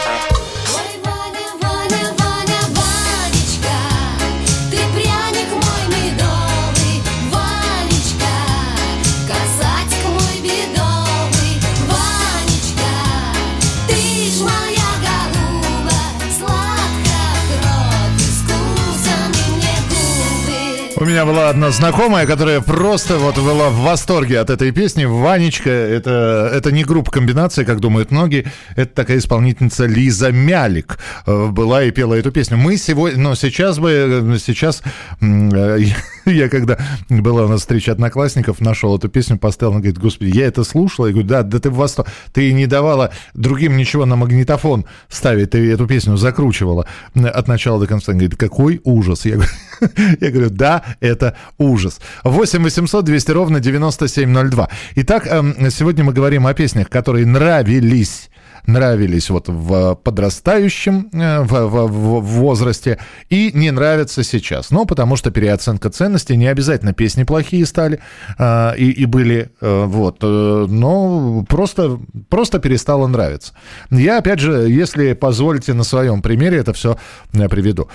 У 20.98 21.04
меня 21.04 21.26
была 21.26 21.50
одна 21.50 21.72
знакомая, 21.72 22.26
которая 22.26 22.62
просто 22.62 23.18
вот 23.18 23.36
была 23.36 23.68
в 23.68 23.80
восторге 23.80 24.40
от 24.40 24.48
этой 24.48 24.72
песни. 24.72 25.04
Ванечка, 25.04 25.68
это, 25.68 26.50
это 26.50 26.72
не 26.72 26.84
группа 26.84 27.10
комбинации, 27.10 27.64
как 27.64 27.80
думают 27.80 28.10
многие. 28.10 28.46
Это 28.76 28.94
такая 28.94 29.18
исполнительница 29.18 29.84
Лиза 29.84 30.32
Мялик 30.32 30.98
э, 31.26 31.48
была 31.48 31.82
и 31.84 31.90
пела 31.90 32.14
эту 32.14 32.32
песню. 32.32 32.56
Мы 32.56 32.78
сегодня, 32.78 33.20
но 33.20 33.34
сейчас 33.34 33.78
бы, 33.78 33.90
э, 33.90 34.38
сейчас 34.38 34.82
э, 35.20 35.78
я, 36.24 36.48
когда 36.48 36.78
была 37.10 37.44
у 37.44 37.48
нас 37.48 37.60
встреча 37.60 37.92
одноклассников, 37.92 38.62
нашел 38.62 38.96
эту 38.96 39.10
песню, 39.10 39.36
поставил, 39.36 39.72
она 39.72 39.80
говорит, 39.80 39.98
господи, 39.98 40.30
я 40.34 40.46
это 40.46 40.64
слушала. 40.64 41.08
Я 41.08 41.12
говорю, 41.12 41.28
да, 41.28 41.42
да 41.42 41.58
ты 41.58 41.68
в 41.68 41.74
восторге. 41.74 42.10
Ты 42.32 42.54
не 42.54 42.66
давала 42.66 43.12
другим 43.34 43.76
ничего 43.76 44.06
на 44.06 44.16
магнитофон 44.16 44.86
ставить, 45.10 45.50
ты 45.50 45.70
эту 45.70 45.86
песню 45.86 46.16
закручивала 46.16 46.86
от 47.14 47.48
начала 47.48 47.78
до 47.80 47.86
конца. 47.86 48.12
Она 48.12 48.20
говорит, 48.20 48.38
какой 48.38 48.80
ужас. 48.82 49.26
Я 49.26 49.36
я 50.20 50.30
говорю, 50.30 50.48
да, 50.48 50.82
это 51.00 51.36
ужас. 51.58 52.00
8 52.24 52.62
800 52.62 53.04
200 53.04 53.30
ровно 53.32 53.60
9702. 53.60 54.68
Итак, 54.96 55.26
эм, 55.26 55.70
сегодня 55.70 56.04
мы 56.04 56.12
говорим 56.12 56.46
о 56.46 56.54
песнях, 56.54 56.88
которые 56.88 57.26
нравились 57.26 58.30
нравились 58.66 59.30
вот 59.30 59.48
в 59.48 59.94
подрастающем 59.94 61.08
э, 61.12 61.42
в, 61.42 61.66
в- 61.66 61.86
в 62.20 62.24
возрасте 62.24 62.98
и 63.30 63.52
не 63.54 63.70
нравятся 63.70 64.24
сейчас. 64.24 64.72
Ну, 64.72 64.86
потому 64.86 65.14
что 65.14 65.30
переоценка 65.30 65.88
ценностей, 65.88 66.36
не 66.36 66.48
обязательно 66.48 66.92
песни 66.92 67.22
плохие 67.22 67.64
стали 67.64 68.00
э, 68.38 68.76
и, 68.76 68.90
и 68.90 69.04
были, 69.04 69.50
э, 69.60 69.84
вот, 69.86 70.18
э, 70.22 70.66
но 70.68 71.44
просто, 71.48 72.00
просто 72.28 72.58
перестало 72.58 73.06
нравиться. 73.06 73.52
Я, 73.92 74.18
опять 74.18 74.40
же, 74.40 74.68
если 74.68 75.12
позволите 75.12 75.72
на 75.72 75.84
своем 75.84 76.20
примере 76.20 76.58
это 76.58 76.72
все 76.72 76.98
приведу. 77.32 77.88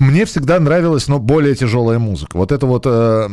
Мне 0.00 0.24
всегда 0.24 0.58
нравилась, 0.58 1.08
но 1.08 1.18
более 1.18 1.54
тяжелая 1.54 1.98
музыка. 1.98 2.38
Вот 2.38 2.52
это 2.52 2.64
вот 2.64 2.86
э, 2.86 3.28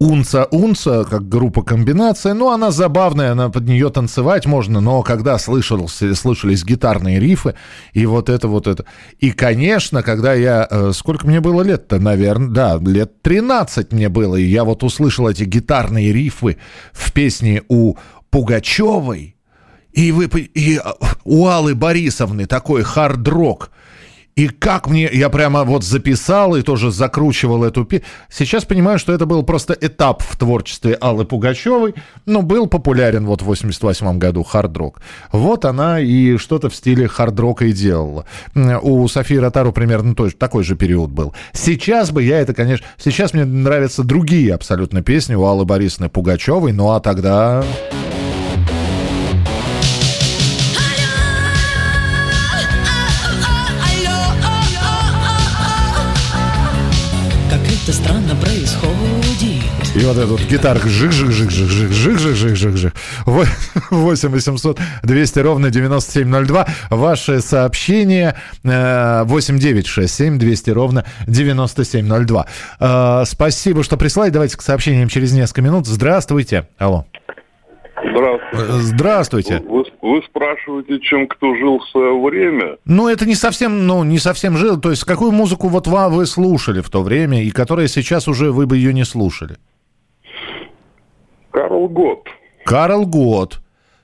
Унца 0.00 0.46
Унца, 0.50 1.04
как 1.04 1.28
группа 1.28 1.62
комбинация, 1.62 2.34
ну, 2.34 2.50
она 2.50 2.72
забавная, 2.72 3.30
она 3.30 3.50
под 3.50 3.68
нее 3.68 3.88
танцевать 3.90 4.46
можно, 4.46 4.80
но 4.80 5.02
когда 5.02 5.38
слышался, 5.38 6.12
слышались 6.16 6.64
гитарные 6.64 7.20
рифы, 7.20 7.54
и 7.92 8.04
вот 8.04 8.28
это 8.30 8.48
вот 8.48 8.66
это. 8.66 8.84
И, 9.20 9.30
конечно, 9.30 10.02
когда 10.02 10.34
я... 10.34 10.66
э, 10.68 10.90
сколько 10.92 11.24
мне 11.24 11.40
было 11.40 11.62
лет-то, 11.62 12.00
наверное? 12.00 12.48
Да, 12.48 12.78
лет 12.78 13.22
13 13.22 13.92
мне 13.92 14.08
было, 14.08 14.34
и 14.34 14.42
я 14.42 14.64
вот 14.64 14.82
услышал 14.82 15.28
эти 15.28 15.44
гитарные 15.44 16.12
рифы 16.12 16.56
в 16.92 17.12
песне 17.12 17.62
у 17.68 17.94
Пугачевой, 18.30 19.36
и, 19.92 20.10
вы, 20.10 20.24
и 20.24 20.78
а, 20.78 20.94
у 21.22 21.46
Аллы 21.46 21.76
Борисовны 21.76 22.46
такой 22.46 22.82
хард-рок. 22.82 23.70
И 24.40 24.48
как 24.48 24.88
мне, 24.88 25.06
я 25.12 25.28
прямо 25.28 25.64
вот 25.64 25.84
записал 25.84 26.56
и 26.56 26.62
тоже 26.62 26.90
закручивал 26.90 27.62
эту. 27.62 27.86
Сейчас 28.30 28.64
понимаю, 28.64 28.98
что 28.98 29.12
это 29.12 29.26
был 29.26 29.42
просто 29.42 29.76
этап 29.78 30.22
в 30.22 30.34
творчестве 30.38 30.94
Аллы 30.94 31.26
Пугачевой, 31.26 31.94
но 32.24 32.40
был 32.40 32.66
популярен 32.66 33.26
вот 33.26 33.42
в 33.42 33.44
88 33.44 34.16
году 34.16 34.42
хард-рок. 34.42 35.02
Вот 35.30 35.66
она 35.66 36.00
и 36.00 36.38
что-то 36.38 36.70
в 36.70 36.74
стиле 36.74 37.06
хард-рока 37.06 37.66
и 37.66 37.72
делала. 37.72 38.24
У 38.54 39.06
Софии 39.08 39.34
Ротару 39.34 39.72
примерно 39.72 40.14
той, 40.14 40.30
же- 40.30 40.36
такой 40.36 40.64
же 40.64 40.74
период 40.74 41.10
был. 41.10 41.34
Сейчас 41.52 42.10
бы 42.10 42.22
я 42.22 42.40
это, 42.40 42.54
конечно... 42.54 42.86
Сейчас 42.96 43.34
мне 43.34 43.44
нравятся 43.44 44.04
другие 44.04 44.54
абсолютно 44.54 45.02
песни 45.02 45.34
у 45.34 45.44
Аллы 45.44 45.66
Борисовны 45.66 46.08
Пугачевой, 46.08 46.72
ну 46.72 46.92
а 46.92 47.00
тогда... 47.00 47.62
подожди. 60.14 60.28
И 60.28 60.30
вот 60.30 60.40
этот 60.40 60.50
гитарка 60.50 60.88
жик 60.88 61.12
жик 61.12 61.30
жик 61.30 61.50
жик 61.50 61.68
жик 61.70 61.90
жик 61.90 62.18
жик 62.18 62.34
жик 62.36 62.56
жик 62.56 62.76
жик 62.76 62.92
8 63.26 64.28
800 64.30 64.78
200 65.02 65.38
ровно 65.40 65.70
9702. 65.70 66.66
Ваше 66.90 67.40
сообщение 67.40 68.34
э, 68.64 69.22
8 69.24 69.58
9 69.58 69.86
6 69.86 70.14
7 70.14 70.38
200 70.38 70.70
ровно 70.70 71.04
9702. 71.26 72.46
Э, 72.80 73.22
Спасибо, 73.26 73.82
что 73.82 73.96
прислали. 73.96 74.30
Давайте 74.30 74.56
к 74.56 74.62
сообщениям 74.62 75.08
через 75.08 75.32
несколько 75.32 75.62
минут. 75.62 75.86
Здравствуйте. 75.86 76.68
Алло. 76.78 77.04
Здравствуйте. 78.02 78.72
Здравствуйте. 78.82 79.62
Вы, 79.68 79.84
вы 80.02 80.22
спрашиваете, 80.22 80.98
чем 81.00 81.26
кто 81.28 81.54
жил 81.56 81.78
в 81.78 81.88
свое 81.90 82.18
время? 82.20 82.76
Ну, 82.86 83.08
это 83.08 83.26
не 83.26 83.34
совсем, 83.34 83.86
ну, 83.86 84.04
не 84.04 84.18
совсем 84.18 84.56
жил. 84.56 84.80
То 84.80 84.90
есть, 84.90 85.04
какую 85.04 85.32
музыку 85.32 85.68
вот 85.68 85.86
ва- 85.86 86.08
вы 86.08 86.24
слушали 86.26 86.80
в 86.80 86.88
то 86.88 87.02
время, 87.02 87.42
и 87.42 87.50
которая 87.50 87.88
сейчас 87.88 88.26
уже 88.26 88.52
вы 88.52 88.66
бы 88.66 88.76
ее 88.78 88.94
не 88.94 89.04
слушали? 89.04 89.56
Карл 91.50 91.88
Гот. 91.88 92.28
Карл 92.64 93.06
Гот. 93.06 93.60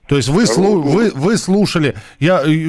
То 0.08 0.16
есть 0.16 0.28
вы, 0.28 0.44
слу- 0.44 0.82
вы, 0.82 1.10
вы 1.14 1.36
слушали, 1.36 1.96
я 2.20 2.40
э, 2.44 2.68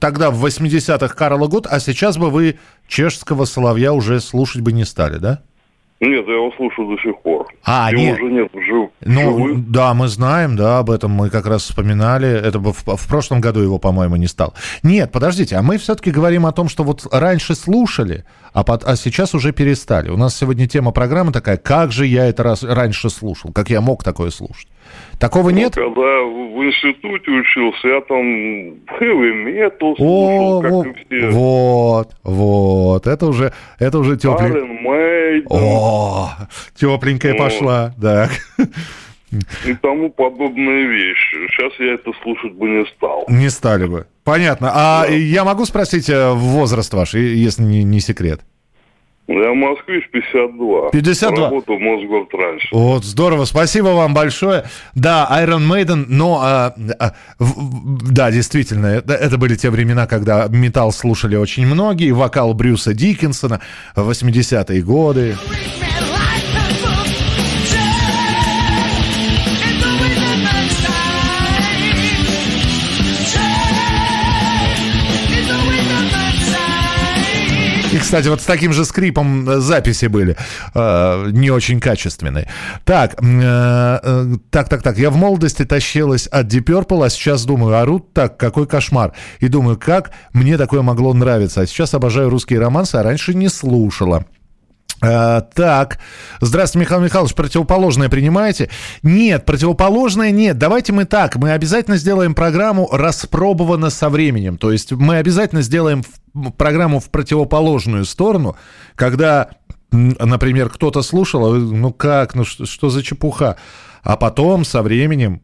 тогда 0.00 0.30
в 0.30 0.44
80-х 0.44 1.14
Карла 1.14 1.46
Гот, 1.46 1.66
а 1.66 1.80
сейчас 1.80 2.18
бы 2.18 2.28
вы 2.28 2.58
чешского 2.86 3.46
соловья 3.46 3.94
уже 3.94 4.20
слушать 4.20 4.60
бы 4.60 4.72
не 4.72 4.84
стали, 4.84 5.16
да? 5.18 5.40
Нет, 6.00 6.24
я 6.28 6.34
его 6.34 6.52
слушаю 6.56 6.94
до 6.94 7.02
сих 7.02 7.20
пор. 7.22 7.48
А, 7.64 7.90
Его 7.90 8.00
нет. 8.02 8.20
уже 8.20 8.32
нет 8.32 8.48
жив- 8.54 8.90
Ну, 9.04 9.20
живых. 9.20 9.70
да, 9.70 9.94
мы 9.94 10.06
знаем, 10.06 10.54
да, 10.54 10.78
об 10.78 10.90
этом 10.90 11.10
мы 11.10 11.28
как 11.28 11.44
раз 11.46 11.62
вспоминали. 11.64 12.28
Это 12.28 12.60
бы 12.60 12.72
в, 12.72 12.84
в 12.86 13.08
прошлом 13.08 13.40
году 13.40 13.58
его, 13.60 13.78
по-моему, 13.80 14.14
не 14.14 14.28
стал. 14.28 14.54
Нет, 14.84 15.10
подождите, 15.10 15.56
а 15.56 15.62
мы 15.62 15.76
все-таки 15.76 16.12
говорим 16.12 16.46
о 16.46 16.52
том, 16.52 16.68
что 16.68 16.84
вот 16.84 17.04
раньше 17.10 17.56
слушали, 17.56 18.24
а, 18.52 18.62
под- 18.62 18.84
а 18.84 18.94
сейчас 18.94 19.34
уже 19.34 19.52
перестали. 19.52 20.08
У 20.10 20.16
нас 20.16 20.36
сегодня 20.36 20.68
тема 20.68 20.92
программы 20.92 21.32
такая, 21.32 21.56
как 21.56 21.90
же 21.90 22.06
я 22.06 22.26
это 22.26 22.44
раз, 22.44 22.62
раньше 22.62 23.10
слушал, 23.10 23.50
как 23.52 23.68
я 23.68 23.80
мог 23.80 24.04
такое 24.04 24.30
слушать. 24.30 24.68
Такого 25.18 25.50
нет? 25.50 25.74
Ну, 25.76 25.82
Когда 25.86 26.00
в 26.00 26.64
институте 26.64 27.30
учился, 27.30 27.88
я 27.88 28.00
там 28.02 28.78
метал 29.32 29.92
О, 29.92 29.96
слушал, 29.96 30.62
как 30.62 30.72
во- 30.72 30.86
и 30.86 31.18
все. 31.20 31.30
вот, 31.30 32.10
вот, 32.22 33.06
это 33.06 33.26
уже, 33.26 33.52
это 33.80 33.98
уже 33.98 34.16
Maiden 34.84 35.46
О, 35.50 36.30
тепленькая 36.76 37.32
Вот. 37.32 37.38
пошла, 37.38 37.94
так. 38.00 38.30
и 39.66 39.74
тому 39.74 40.10
подобные 40.10 40.86
вещи. 40.86 41.36
Сейчас 41.50 41.72
я 41.80 41.94
это 41.94 42.12
слушать 42.22 42.52
бы 42.54 42.68
не 42.68 42.86
стал. 42.96 43.24
Не 43.28 43.50
стали 43.50 43.86
бы. 43.86 44.06
Понятно. 44.24 44.70
А 44.74 45.06
я 45.08 45.44
могу 45.44 45.64
спросить 45.64 46.08
э, 46.08 46.32
возраст 46.32 46.92
ваш, 46.94 47.14
если 47.14 47.62
не, 47.62 47.82
не 47.82 48.00
секрет? 48.00 48.40
Я 49.28 49.52
москвич 49.52 50.08
52. 50.10 50.90
52. 50.90 51.44
Работал 51.50 51.76
в 51.76 51.80
Мосгорд 51.80 52.32
раньше. 52.32 52.68
Вот, 52.72 53.04
здорово, 53.04 53.44
спасибо 53.44 53.88
вам 53.88 54.14
большое. 54.14 54.64
Да, 54.94 55.28
Iron 55.42 55.68
Maiden, 55.70 56.06
но, 56.08 56.40
а, 56.42 56.74
а, 56.98 57.12
в- 57.38 57.44
в- 58.06 58.12
да, 58.12 58.30
действительно, 58.30 58.86
это, 58.86 59.12
это 59.12 59.36
были 59.36 59.54
те 59.54 59.68
времена, 59.68 60.06
когда 60.06 60.46
металл 60.48 60.92
слушали 60.92 61.36
очень 61.36 61.66
многие, 61.66 62.12
вокал 62.12 62.54
Брюса 62.54 62.94
Диккенсона, 62.94 63.60
80-е 63.96 64.80
годы. 64.82 65.36
Кстати, 78.08 78.28
вот 78.28 78.40
с 78.40 78.46
таким 78.46 78.72
же 78.72 78.86
скрипом 78.86 79.46
э, 79.46 79.60
записи 79.60 80.06
были, 80.06 80.34
э, 80.74 81.28
не 81.30 81.50
очень 81.50 81.78
качественные. 81.78 82.48
Так, 82.84 83.22
э, 83.22 84.36
так, 84.50 84.70
так, 84.70 84.82
так, 84.82 84.96
я 84.96 85.10
в 85.10 85.16
молодости 85.16 85.66
тащилась 85.66 86.26
от 86.26 86.46
Deep 86.46 86.64
Purple, 86.64 87.04
а 87.04 87.10
сейчас 87.10 87.44
думаю, 87.44 87.76
орут 87.76 88.14
так, 88.14 88.38
какой 88.38 88.66
кошмар. 88.66 89.12
И 89.40 89.48
думаю, 89.48 89.76
как 89.76 90.12
мне 90.32 90.56
такое 90.56 90.80
могло 90.80 91.12
нравиться. 91.12 91.60
А 91.60 91.66
сейчас 91.66 91.92
обожаю 91.92 92.30
русские 92.30 92.60
романсы, 92.60 92.96
а 92.96 93.02
раньше 93.02 93.34
не 93.34 93.50
слушала. 93.50 94.24
Э, 95.00 95.42
так, 95.54 95.98
здравствуйте, 96.40 96.84
Михаил 96.84 97.02
Михайлович, 97.02 97.34
противоположное 97.34 98.08
принимаете? 98.08 98.68
Нет, 99.02 99.44
противоположное 99.44 100.30
нет. 100.30 100.58
Давайте 100.58 100.92
мы 100.92 101.04
так, 101.04 101.36
мы 101.36 101.52
обязательно 101.52 101.96
сделаем 101.96 102.34
программу 102.34 102.88
распробовано 102.90 103.90
со 103.90 104.08
временем. 104.08 104.58
То 104.58 104.72
есть 104.72 104.92
мы 104.92 105.16
обязательно 105.16 105.62
сделаем 105.62 106.02
программу 106.56 107.00
в 107.00 107.10
противоположную 107.10 108.04
сторону, 108.04 108.56
когда, 108.96 109.50
например, 109.90 110.68
кто-то 110.68 111.02
слушал, 111.02 111.54
а 111.54 111.58
ну 111.58 111.92
как, 111.92 112.34
ну 112.34 112.44
что, 112.44 112.66
что 112.66 112.90
за 112.90 113.02
чепуха? 113.02 113.56
А 114.02 114.16
потом 114.16 114.64
со 114.64 114.82
временем 114.82 115.42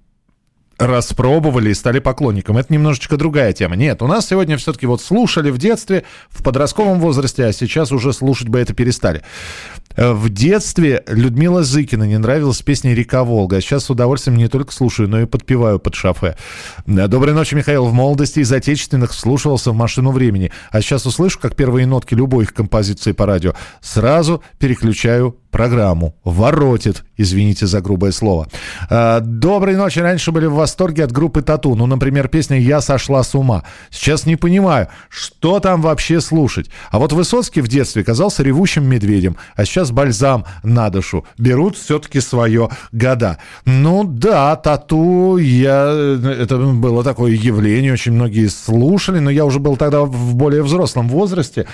распробовали 0.79 1.71
и 1.71 1.75
стали 1.75 1.99
поклонником. 1.99 2.57
Это 2.57 2.73
немножечко 2.73 3.17
другая 3.17 3.53
тема. 3.53 3.77
Нет, 3.77 4.03
у 4.03 4.07
нас 4.07 4.29
сегодня 4.29 4.57
все-таки 4.57 4.87
вот 4.87 5.01
слушали 5.01 5.51
в 5.51 5.59
детстве, 5.59 6.05
в 6.29 6.43
подростковом 6.43 7.01
возрасте, 7.01 7.45
а 7.45 7.53
сейчас 7.53 7.93
уже 7.93 8.13
слушать 8.13 8.49
бы 8.49 8.59
это 8.59 8.75
перестали. 8.75 9.23
Э, 9.97 10.13
В 10.13 10.29
детстве 10.31 11.03
Людмила 11.07 11.63
Зыкина 11.63 12.05
не 12.05 12.19
нравилась 12.19 12.63
песня 12.63 12.95
«Река 12.95 13.25
Волга». 13.25 13.57
А 13.57 13.61
сейчас 13.61 13.85
с 13.85 13.91
удовольствием 13.91 14.37
не 14.37 14.49
только 14.49 14.73
слушаю, 14.73 15.09
но 15.09 15.21
и 15.21 15.27
подпеваю 15.27 15.79
под 15.79 15.95
шофе. 15.95 16.37
Да, 16.87 17.07
Доброй 17.07 17.35
ночи, 17.35 17.55
Михаил. 17.55 17.87
В 17.87 17.93
молодости 17.93 18.41
из 18.41 18.53
отечественных 18.53 19.13
вслушивался 19.13 19.71
в 19.71 19.75
«Машину 19.75 20.11
времени». 20.11 20.51
А 20.71 20.81
сейчас 20.81 21.07
услышу, 21.07 21.39
как 21.41 21.57
первые 21.57 21.87
нотки 21.87 22.15
любой 22.15 22.45
их 22.45 22.55
композиции 22.55 23.13
по 23.13 23.27
радио. 23.27 23.55
Сразу 23.81 24.43
переключаю 24.59 25.37
программу. 25.55 26.17
Воротит, 26.25 27.05
извините 27.17 27.69
за 27.69 27.81
грубое 27.81 28.11
слово. 28.11 28.49
А, 28.91 29.21
Доброй 29.21 29.77
ночи. 29.77 30.01
Раньше 30.01 30.33
были 30.33 30.47
в 30.47 30.55
восторге 30.55 31.05
от 31.05 31.13
группы 31.13 31.43
Тату. 31.43 31.77
Ну, 31.77 31.87
например, 31.87 32.27
песня 32.27 32.59
«Я 32.59 32.81
сошла 32.81 33.23
с 33.23 33.37
ума». 33.37 33.63
Сейчас 33.89 34.27
не 34.27 34.35
понимаю, 34.35 34.89
что 35.09 35.61
там 35.61 35.81
вообще 35.81 36.21
слушать. 36.21 36.71
А 36.91 36.99
вот 36.99 37.13
Высоцкий 37.13 37.61
в 37.61 37.69
детстве 37.69 38.03
казался 38.03 38.43
ревущим 38.43 38.85
медведем, 38.85 39.37
а 39.55 39.65
сейчас 39.65 39.84
бальзам 39.91 40.45
на 40.63 40.91
душу. 40.91 41.25
Берут 41.39 41.77
все-таки 41.77 42.21
свое 42.21 42.71
года. 42.93 43.39
Ну 43.65 44.05
да, 44.05 44.57
Тату, 44.57 45.37
я... 45.39 46.19
это 46.39 46.59
было 46.59 47.03
такое 47.05 47.33
явление, 47.33 47.93
очень 47.93 48.13
многие 48.13 48.49
слушали, 48.49 49.19
но 49.19 49.31
я 49.31 49.45
уже 49.45 49.59
был 49.59 49.77
тогда 49.77 50.03
в 50.03 50.35
более 50.35 50.63
взрослом 50.63 51.09
возрасте. 51.09 51.67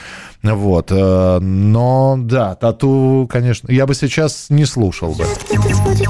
Вот. 0.42 0.90
э, 0.90 1.38
Но 1.40 2.16
да, 2.18 2.54
Тату, 2.54 3.28
конечно, 3.30 3.70
я 3.70 3.86
бы 3.86 3.94
сейчас 3.94 4.46
не 4.48 4.64
слушал 4.64 5.12
бы. 5.14 5.24
сходит 5.74 6.08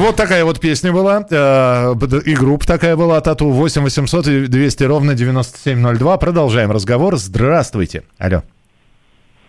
Вот 0.00 0.16
такая 0.16 0.46
вот 0.46 0.58
песня 0.60 0.92
была. 0.92 1.26
э, 1.30 1.94
И 2.24 2.34
группа 2.34 2.66
такая 2.66 2.96
была. 2.96 3.20
Тату 3.20 3.50
8 3.50 3.82
800 3.82 4.26
и 4.28 4.46
200 4.46 4.84
ровно 4.84 5.12
9702. 5.14 6.16
Продолжаем 6.16 6.70
разговор. 6.70 7.16
Здравствуйте. 7.16 8.04
Алло. 8.18 8.42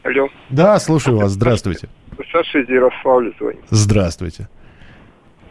Алло. 0.03 0.27
Да, 0.49 0.77
слушаю 0.79 1.17
вас. 1.19 1.31
Здравствуйте. 1.31 1.87
Саша 2.33 2.59
из 2.59 2.67
Ярославля 2.69 3.31
звонит. 3.39 3.61
Здравствуйте. 3.69 4.49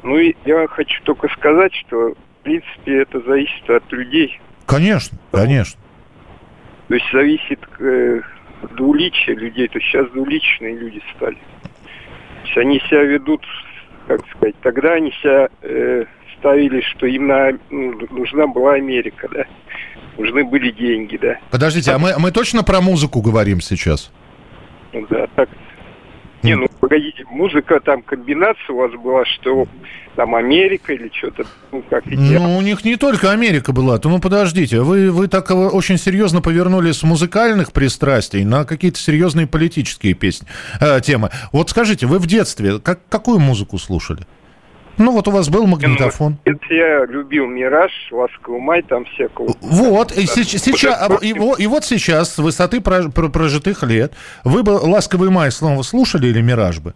Ну 0.03 0.19
я 0.19 0.67
хочу 0.69 1.03
только 1.05 1.29
сказать, 1.29 1.73
что 1.87 1.97
в 2.15 2.43
принципе 2.45 3.01
это 3.01 3.21
зависит 3.23 3.71
от 3.71 3.91
людей. 3.93 4.39
Конечно, 4.67 5.17
конечно. 5.33 5.81
То 6.89 6.95
есть 6.95 7.07
зависит 7.11 7.61
э, 7.79 8.21
двуличие 8.77 9.37
людей. 9.37 9.67
То 9.69 9.79
есть 9.79 9.91
сейчас 9.91 10.11
двуличные 10.11 10.77
люди 10.77 11.01
стали. 11.17 11.37
То 11.37 12.45
есть 12.45 12.57
они 12.59 12.81
себя 12.81 13.03
ведут, 13.05 13.43
как 14.11 14.27
сказать, 14.35 14.57
тогда 14.63 14.95
они 14.95 15.13
себя 15.13 15.49
э, 15.63 16.05
ставили, 16.37 16.81
что 16.81 17.07
им 17.07 17.29
на, 17.29 17.53
ну, 17.71 17.95
нужна 18.11 18.49
была 18.49 18.75
Америка, 18.75 19.29
да. 19.33 19.45
Нужны 20.19 20.43
были 20.43 20.73
деньги, 20.73 21.17
да. 21.17 21.39
Подождите, 21.53 21.93
а 21.93 21.99
мы, 21.99 22.15
мы 22.19 22.33
точно 22.33 22.65
про 22.65 22.81
музыку 22.81 23.23
говорим 23.23 23.61
сейчас? 23.61 24.11
Ну 24.93 25.07
да, 25.09 25.29
так. 25.37 25.49
Не, 26.43 26.57
ну 26.57 26.69
погодите, 26.81 27.25
музыка 27.31 27.81
там 27.81 28.03
комбинация 28.03 28.73
у 28.73 28.77
вас 28.77 28.93
была, 28.93 29.25
что 29.27 29.67
там 30.17 30.35
Америка 30.35 30.93
или 30.93 31.11
что-то, 31.15 31.45
ну 31.71 31.83
как 31.89 32.07
идея. 32.07 32.41
Ну, 32.41 32.57
у 32.57 32.61
них 32.63 32.85
не 32.85 32.97
только 32.97 33.31
Америка 33.31 33.73
была. 33.73 33.99
То, 33.99 34.09
ну, 34.09 34.21
подождите, 34.21 34.81
вы, 34.81 35.11
вы 35.11 35.29
так 35.29 35.51
очень 35.51 35.99
серьезно 35.99 36.41
повернули 36.41 36.93
с 36.93 37.03
музыкальных 37.03 37.73
пристрастий 37.73 38.45
на 38.45 38.65
какие-то 38.65 38.99
серьезные 38.99 39.47
политические 39.47 40.15
песни, 40.15 40.49
э, 40.81 41.01
темы. 41.01 41.31
Вот 41.53 41.71
скажите, 41.71 42.07
вы 42.07 42.19
в 42.19 42.27
детстве 42.27 42.79
как, 42.79 43.01
какую 43.09 43.39
музыку 43.39 43.79
слушали? 43.79 44.27
Ну 45.01 45.13
вот 45.13 45.27
у 45.29 45.31
вас 45.31 45.49
был 45.49 45.67
магнитофон. 45.67 46.37
Это 46.45 46.75
я 46.75 47.07
любил 47.07 47.47
«Мираж», 47.47 47.91
«Ласковый 48.13 48.61
май», 48.61 48.83
там 48.83 49.07
всякого. 49.07 49.55
Вот, 49.63 50.13
и, 50.13 50.27
сеч- 50.27 50.59
сейчас, 50.59 51.11
и, 51.23 51.29
и 51.31 51.67
вот 51.67 51.85
сейчас, 51.87 52.35
с 52.35 52.39
высоты 52.39 52.79
прож- 52.81 53.11
про- 53.11 53.31
прожитых 53.31 53.83
лет, 53.83 54.13
вы 54.45 54.63
бы 54.63 54.73
«Ласковый 54.73 55.31
май» 55.31 55.51
снова 55.51 55.83
слушали 55.83 56.27
или 56.27 56.43
«Мираж» 56.43 56.81
бы? 56.81 56.95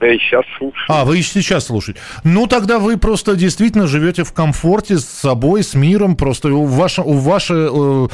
Да 0.00 0.08
и 0.10 0.16
сейчас 0.18 0.44
слушаю. 0.56 0.86
А, 0.88 1.04
вы 1.04 1.18
и 1.18 1.22
сейчас 1.22 1.66
слушаете. 1.66 2.00
Ну, 2.24 2.46
тогда 2.46 2.78
вы 2.78 2.96
просто 2.96 3.34
действительно 3.34 3.86
живете 3.88 4.22
в 4.24 4.32
комфорте 4.32 4.96
с 4.96 5.04
собой, 5.04 5.62
с 5.64 5.74
миром. 5.74 6.16
Просто 6.16 6.48
у, 6.54 6.64
ваши, 6.64 7.02
у 7.02 7.14
ваши 7.14 7.54
э, 7.54 7.68
э, 7.68 8.08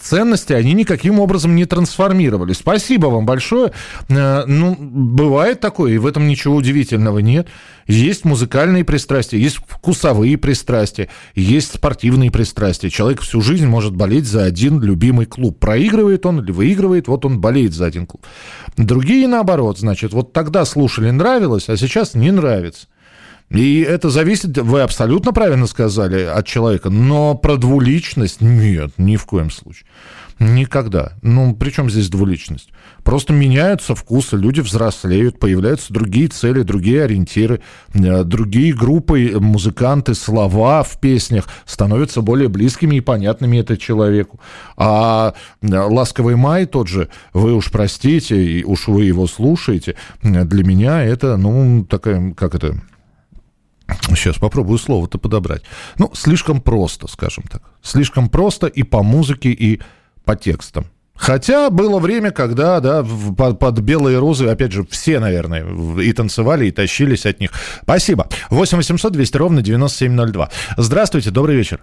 ценности, 0.00 0.52
они 0.52 0.74
никаким 0.74 1.18
образом 1.18 1.56
не 1.56 1.64
трансформировались. 1.64 2.58
Спасибо 2.58 3.06
вам 3.06 3.26
большое. 3.26 3.72
Э, 4.08 4.44
ну, 4.46 4.76
бывает 4.78 5.60
такое, 5.60 5.94
и 5.94 5.98
в 5.98 6.06
этом 6.06 6.28
ничего 6.28 6.54
удивительного 6.54 7.18
нет. 7.18 7.48
Есть 7.86 8.24
музыкальные 8.24 8.84
пристрастия, 8.84 9.38
есть 9.38 9.56
вкусовые 9.56 10.38
пристрастия, 10.38 11.08
есть 11.34 11.74
спортивные 11.74 12.30
пристрастия. 12.30 12.90
Человек 12.90 13.22
всю 13.22 13.40
жизнь 13.40 13.66
может 13.66 13.96
болеть 13.96 14.26
за 14.26 14.44
один 14.44 14.80
любимый 14.80 15.26
клуб. 15.26 15.58
Проигрывает 15.58 16.26
он 16.26 16.40
или 16.40 16.52
выигрывает, 16.52 17.08
вот 17.08 17.24
он 17.24 17.40
болеет 17.40 17.74
за 17.74 17.86
один 17.86 18.06
клуб. 18.06 18.24
Другие 18.76 19.26
наоборот, 19.26 19.78
значит, 19.78 20.12
вот 20.12 20.32
тогда 20.32 20.64
слушали, 20.64 21.10
нравилось, 21.10 21.68
а 21.68 21.76
сейчас 21.76 22.14
не 22.14 22.30
нравится. 22.30 22.86
И 23.50 23.80
это 23.80 24.10
зависит, 24.10 24.56
вы 24.58 24.82
абсолютно 24.82 25.32
правильно 25.32 25.66
сказали, 25.66 26.22
от 26.22 26.46
человека. 26.46 26.88
Но 26.88 27.34
про 27.34 27.56
двуличность 27.56 28.40
нет, 28.40 28.92
ни 28.96 29.16
в 29.16 29.26
коем 29.26 29.50
случае. 29.50 29.86
Никогда. 30.40 31.12
Ну, 31.20 31.54
при 31.54 31.68
чем 31.68 31.90
здесь 31.90 32.08
двуличность? 32.08 32.70
Просто 33.04 33.34
меняются 33.34 33.94
вкусы, 33.94 34.36
люди 34.36 34.60
взрослеют, 34.60 35.38
появляются 35.38 35.92
другие 35.92 36.28
цели, 36.28 36.62
другие 36.62 37.04
ориентиры, 37.04 37.60
э, 37.92 38.24
другие 38.24 38.72
группы, 38.72 39.32
музыканты, 39.38 40.14
слова 40.14 40.82
в 40.82 40.98
песнях 40.98 41.46
становятся 41.66 42.22
более 42.22 42.48
близкими 42.48 42.96
и 42.96 43.00
понятными 43.00 43.58
это 43.58 43.76
человеку. 43.76 44.40
А 44.78 45.34
э, 45.60 45.66
«Ласковый 45.66 46.36
май» 46.36 46.64
тот 46.64 46.88
же, 46.88 47.10
вы 47.34 47.52
уж 47.52 47.70
простите, 47.70 48.42
и 48.42 48.64
уж 48.64 48.88
вы 48.88 49.04
его 49.04 49.26
слушаете, 49.26 49.94
э, 50.22 50.44
для 50.44 50.64
меня 50.64 51.04
это, 51.04 51.36
ну, 51.36 51.84
такая, 51.84 52.32
как 52.32 52.54
это, 52.54 52.80
Сейчас 54.14 54.38
попробую 54.38 54.78
слово-то 54.78 55.18
подобрать. 55.18 55.62
Ну, 55.98 56.10
слишком 56.14 56.60
просто, 56.60 57.06
скажем 57.08 57.44
так. 57.50 57.62
Слишком 57.82 58.28
просто 58.28 58.66
и 58.66 58.82
по 58.82 59.02
музыке, 59.02 59.50
и 59.50 59.80
по 60.24 60.36
текстам. 60.36 60.84
Хотя 61.14 61.68
было 61.68 61.98
время, 61.98 62.30
когда, 62.30 62.80
да, 62.80 63.04
под, 63.36 63.58
под 63.58 63.78
белые 63.80 64.18
розы, 64.18 64.46
опять 64.46 64.72
же, 64.72 64.84
все, 64.86 65.20
наверное, 65.20 65.66
и 66.00 66.12
танцевали, 66.14 66.66
и 66.66 66.70
тащились 66.70 67.26
от 67.26 67.40
них. 67.40 67.50
Спасибо. 67.82 68.26
8 68.48 68.78
800 68.78 69.12
200 69.12 69.36
ровно 69.36 69.60
9702. 69.62 70.48
Здравствуйте, 70.78 71.30
добрый 71.30 71.56
вечер. 71.56 71.80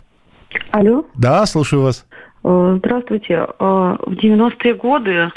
Алло, 0.71 1.05
Да, 1.13 1.45
слушаю 1.45 1.83
вас. 1.83 2.05
э, 2.43 2.75
здравствуйте. 2.79 3.33
Э, 3.33 3.45
В 3.59 4.13
90-е 4.13 4.73
годы, 4.73 5.29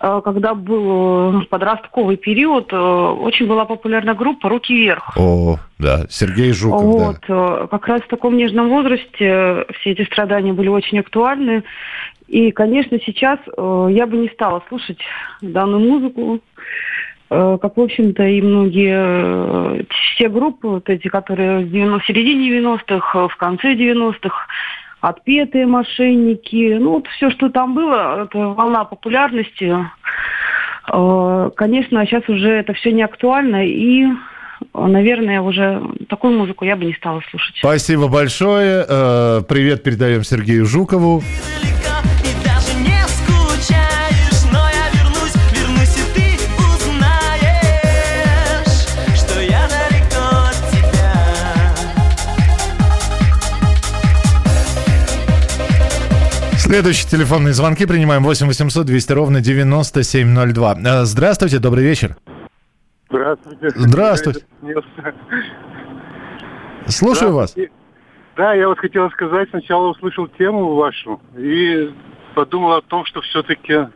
когда 0.00 0.54
был 0.54 1.40
э, 1.40 1.44
подростковый 1.46 2.16
период, 2.16 2.72
э, 2.72 2.76
очень 2.76 3.46
была 3.46 3.64
популярна 3.64 4.14
группа 4.14 4.48
«Руки 4.48 4.74
вверх». 4.74 5.16
О, 5.16 5.56
да, 5.78 6.06
Сергей 6.08 6.52
Жуков, 6.52 6.82
вот, 6.82 7.18
э, 7.28 7.66
как 7.70 7.88
раз 7.88 8.02
в 8.02 8.08
таком 8.08 8.36
нежном 8.36 8.68
возрасте 8.68 9.06
э, 9.20 9.64
все 9.74 9.90
эти 9.90 10.04
страдания 10.04 10.52
были 10.52 10.68
очень 10.68 11.00
актуальны. 11.00 11.64
И, 12.28 12.52
конечно, 12.52 12.98
сейчас 13.04 13.40
э, 13.46 13.88
я 13.90 14.06
бы 14.06 14.18
не 14.18 14.28
стала 14.28 14.62
слушать 14.68 14.98
данную 15.40 15.80
музыку, 15.80 16.40
э, 17.30 17.58
как, 17.60 17.76
в 17.76 17.80
общем-то, 17.80 18.22
и 18.22 18.40
многие, 18.40 19.80
э, 19.80 19.82
все 19.88 20.28
группы, 20.28 20.68
вот 20.68 20.88
эти, 20.90 21.08
которые 21.08 21.64
в, 21.64 21.70
90 21.70 22.04
в 22.04 22.06
середине 22.06 22.60
90-х, 22.60 23.18
э, 23.18 23.28
в 23.28 23.36
конце 23.36 23.74
90-х, 23.74 24.46
отпетые 25.00 25.66
мошенники, 25.66 26.76
ну, 26.78 26.92
вот 26.94 27.06
все, 27.08 27.30
что 27.30 27.48
там 27.50 27.74
было, 27.74 28.24
это 28.24 28.38
волна 28.38 28.84
популярности. 28.84 29.74
Э, 30.92 31.50
Конечно, 31.56 32.04
сейчас 32.06 32.28
уже 32.28 32.50
это 32.50 32.72
все 32.74 32.92
не 32.92 33.02
актуально, 33.02 33.66
и, 33.66 34.06
наверное, 34.74 35.40
уже 35.40 35.82
такую 36.08 36.36
музыку 36.36 36.64
я 36.64 36.76
бы 36.76 36.84
не 36.84 36.94
стала 36.94 37.22
слушать. 37.30 37.56
Спасибо 37.58 38.08
большое. 38.08 38.84
Э, 38.88 39.42
Привет 39.48 39.82
передаем 39.82 40.24
Сергею 40.24 40.66
Жукову. 40.66 41.22
Следующие 56.68 57.08
телефонные 57.08 57.54
звонки 57.54 57.86
принимаем 57.86 58.22
8 58.22 58.46
800 58.46 58.84
200 58.84 59.12
ровно 59.12 59.40
9702. 59.40 60.76
Э, 60.84 61.04
Здравствуйте, 61.04 61.60
добрый 61.60 61.82
вечер. 61.82 62.14
Здравствуйте. 63.08 63.68
Здравствуйте. 63.74 64.44
Слушаю 66.86 67.32
вас. 67.32 67.56
Да, 68.36 68.52
я 68.52 68.68
вот 68.68 68.78
хотел 68.80 69.10
сказать, 69.12 69.48
сначала 69.48 69.88
услышал 69.88 70.28
тему 70.28 70.74
вашу 70.74 71.22
и 71.38 71.90
подумал 72.34 72.74
о 72.74 72.82
том, 72.82 73.06
что 73.06 73.22
все-таки 73.22 73.88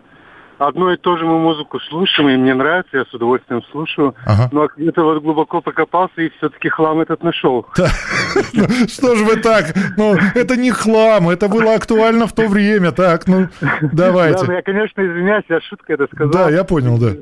одно 0.59 0.93
и 0.93 0.97
то 0.97 1.17
же 1.17 1.25
мы 1.25 1.39
музыку 1.39 1.81
слушаем, 1.81 2.29
и 2.29 2.37
мне 2.37 2.55
нравится, 2.55 2.99
я 2.99 3.05
с 3.05 3.15
удовольствием 3.15 3.63
слушаю. 3.71 4.15
Но 4.51 4.69
где-то 4.77 5.03
вот 5.03 5.23
глубоко 5.23 5.61
покопался 5.61 6.23
и 6.23 6.31
все-таки 6.39 6.69
хлам 6.69 7.01
этот 7.01 7.23
нашел. 7.23 7.67
Что 7.75 9.15
же 9.15 9.25
вы 9.25 9.37
так? 9.37 9.75
Ну, 9.97 10.17
это 10.35 10.57
не 10.57 10.71
хлам, 10.71 11.29
это 11.29 11.49
было 11.49 11.75
актуально 11.75 12.27
в 12.27 12.33
то 12.33 12.47
время. 12.49 12.93
Так, 12.93 13.27
ну, 13.27 13.49
давайте. 13.93 14.41
Да, 14.41 14.47
ну 14.47 14.53
я, 14.53 14.63
конечно, 14.63 15.01
извиняюсь, 15.01 15.45
я 15.49 15.61
шутка 15.61 15.95
это 15.95 16.07
сказал. 16.13 16.33
Да, 16.33 16.51
я 16.51 16.65
понял, 16.65 16.99
да. 16.99 17.13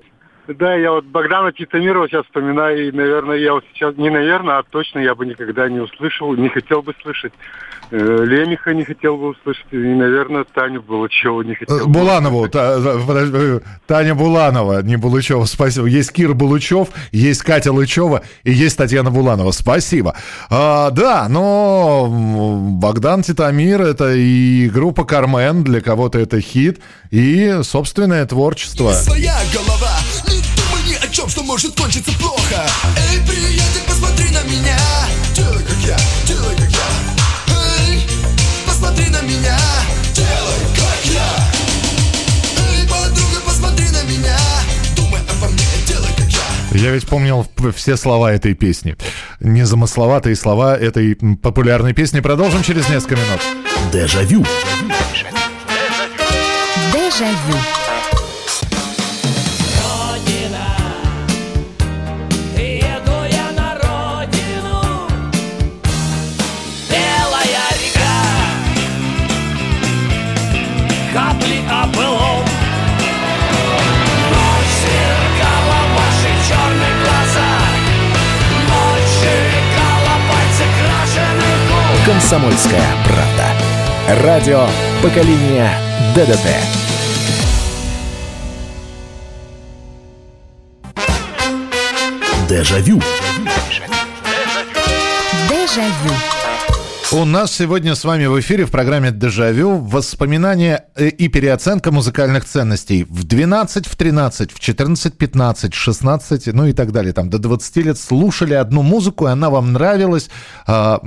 Да, 0.49 0.75
я 0.75 0.90
вот 0.90 1.05
Богдана 1.05 1.53
Титамирова 1.53 2.09
сейчас 2.09 2.25
вспоминаю, 2.25 2.88
и, 2.88 2.93
наверное, 2.93 3.37
я 3.37 3.53
вот 3.53 3.64
сейчас, 3.73 3.97
не 3.97 4.11
наверное, 4.11 4.59
а 4.59 4.62
точно 4.62 4.99
я 4.99 5.14
бы 5.14 5.25
никогда 5.25 5.69
не 5.69 5.79
услышал, 5.79 6.35
не 6.35 6.49
хотел 6.49 6.83
бы 6.83 6.95
слышать. 7.03 7.33
Э, 7.92 7.96
Лемеха 8.24 8.72
не 8.72 8.85
хотел 8.85 9.16
бы 9.16 9.31
услышать, 9.31 9.66
и, 9.72 9.76
наверное, 9.76 10.44
Таню 10.55 10.81
Булычеву 10.83 11.42
не 11.42 11.55
хотел 11.55 11.76
Э, 11.79 11.85
бы. 11.85 11.90
Буланову, 11.92 12.48
Та- 12.48 12.81
та- 12.81 12.98
подожди, 13.07 13.37
э, 13.38 13.61
Таня 13.87 14.14
Буланова, 14.14 14.83
не 14.83 14.96
Булычева, 14.96 15.44
спасибо. 15.46 15.87
Есть 15.88 16.12
Кир 16.12 16.35
Булычев, 16.35 16.88
есть 17.12 17.42
Катя 17.42 17.72
Лычева 17.72 18.22
и 18.44 18.53
есть 18.53 18.76
Татьяна 18.76 19.11
Буланова. 19.11 19.50
Спасибо. 19.53 20.14
А, 20.50 20.90
да, 20.90 21.26
но 21.29 22.07
Богдан 22.81 23.22
Титамир 23.22 23.83
это 23.83 24.12
и 24.14 24.68
группа 24.68 25.05
Кармен, 25.05 25.64
для 25.64 25.81
кого-то 25.81 26.18
это 26.18 26.40
хит, 26.40 26.81
и 27.11 27.59
собственное 27.62 28.24
творчество. 28.26 28.92
Своя 28.92 29.35
голова, 29.53 29.90
не 30.29 30.35
думай 30.57 30.83
ни 30.88 30.94
о 31.05 31.09
чем, 31.12 31.29
что 31.29 31.42
может 31.42 31.74
кончиться 31.76 32.12
плохо. 32.20 32.62
Эй, 33.12 33.18
приятель, 33.26 33.83
посмотри 33.88 34.26
на 34.31 34.42
меня, 34.44 34.79
делай 35.35 35.62
как 35.64 35.76
я, 35.87 35.96
посмотри 39.00 39.10
на 39.10 39.22
меня, 39.22 39.56
делай 40.14 40.60
как 40.76 41.04
я. 41.04 41.50
Эй, 42.72 42.86
подруга, 42.86 43.40
посмотри 43.46 43.86
на 43.90 44.02
меня, 44.04 44.36
думай 44.96 45.20
обо 45.28 45.48
мне, 45.48 45.64
делай 45.86 46.10
как 46.16 46.28
я. 46.28 46.78
Я 46.78 46.90
ведь 46.90 47.06
помнил 47.06 47.46
все 47.74 47.96
слова 47.96 48.32
этой 48.32 48.54
песни. 48.54 48.96
Незамысловатые 49.40 50.36
слова 50.36 50.76
этой 50.76 51.14
популярной 51.14 51.94
песни. 51.94 52.20
Продолжим 52.20 52.62
через 52.62 52.88
несколько 52.88 53.16
минут. 53.16 53.40
Дежавю. 53.92 54.44
Дежавю. 54.44 55.39
Радио 84.40 84.66
поколения 85.03 85.70
ДДТ. 86.14 86.46
Дежавю. 92.48 93.03
Дежавю. 93.05 93.49
У 97.12 97.25
нас 97.25 97.53
сегодня 97.53 97.96
с 97.96 98.05
вами 98.05 98.27
в 98.27 98.38
эфире 98.38 98.66
в 98.66 98.70
программе 98.70 99.11
«Дежавю» 99.11 99.79
воспоминания 99.79 100.85
э, 100.94 101.09
и 101.09 101.27
переоценка 101.27 101.90
музыкальных 101.90 102.44
ценностей. 102.44 103.03
В 103.03 103.25
12, 103.25 103.88
в 103.88 103.96
13, 103.96 104.53
в 104.53 104.61
14, 104.61 105.18
15, 105.18 105.75
16, 105.75 106.46
ну 106.55 106.66
и 106.66 106.73
так 106.73 106.92
далее. 106.92 107.12
Там 107.12 107.29
до 107.29 107.38
20 107.38 107.77
лет 107.79 107.99
слушали 107.99 108.55
одну 108.55 108.83
музыку, 108.83 109.27
и 109.27 109.31
она 109.31 109.51
вам 109.51 109.73
нравилась, 109.73 110.31
а, 110.68 111.03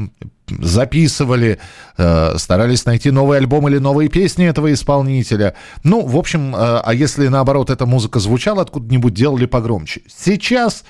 записывали, 0.50 1.60
э, 1.98 2.38
старались 2.38 2.86
найти 2.86 3.10
новый 3.10 3.38
альбом 3.38 3.70
или 3.70 3.78
новые 3.78 4.10
песни 4.10 4.46
этого 4.46 4.74
исполнителя. 4.74 5.56
Ну, 5.86 6.06
в 6.06 6.18
общем, 6.18 6.54
э, 6.54 6.82
а 6.84 6.94
если 6.94 7.30
наоборот 7.30 7.70
эта 7.70 7.86
музыка 7.86 8.20
звучала 8.20 8.62
откуда-нибудь, 8.62 9.14
делали 9.14 9.46
погромче. 9.46 10.02
Сейчас 10.14 10.84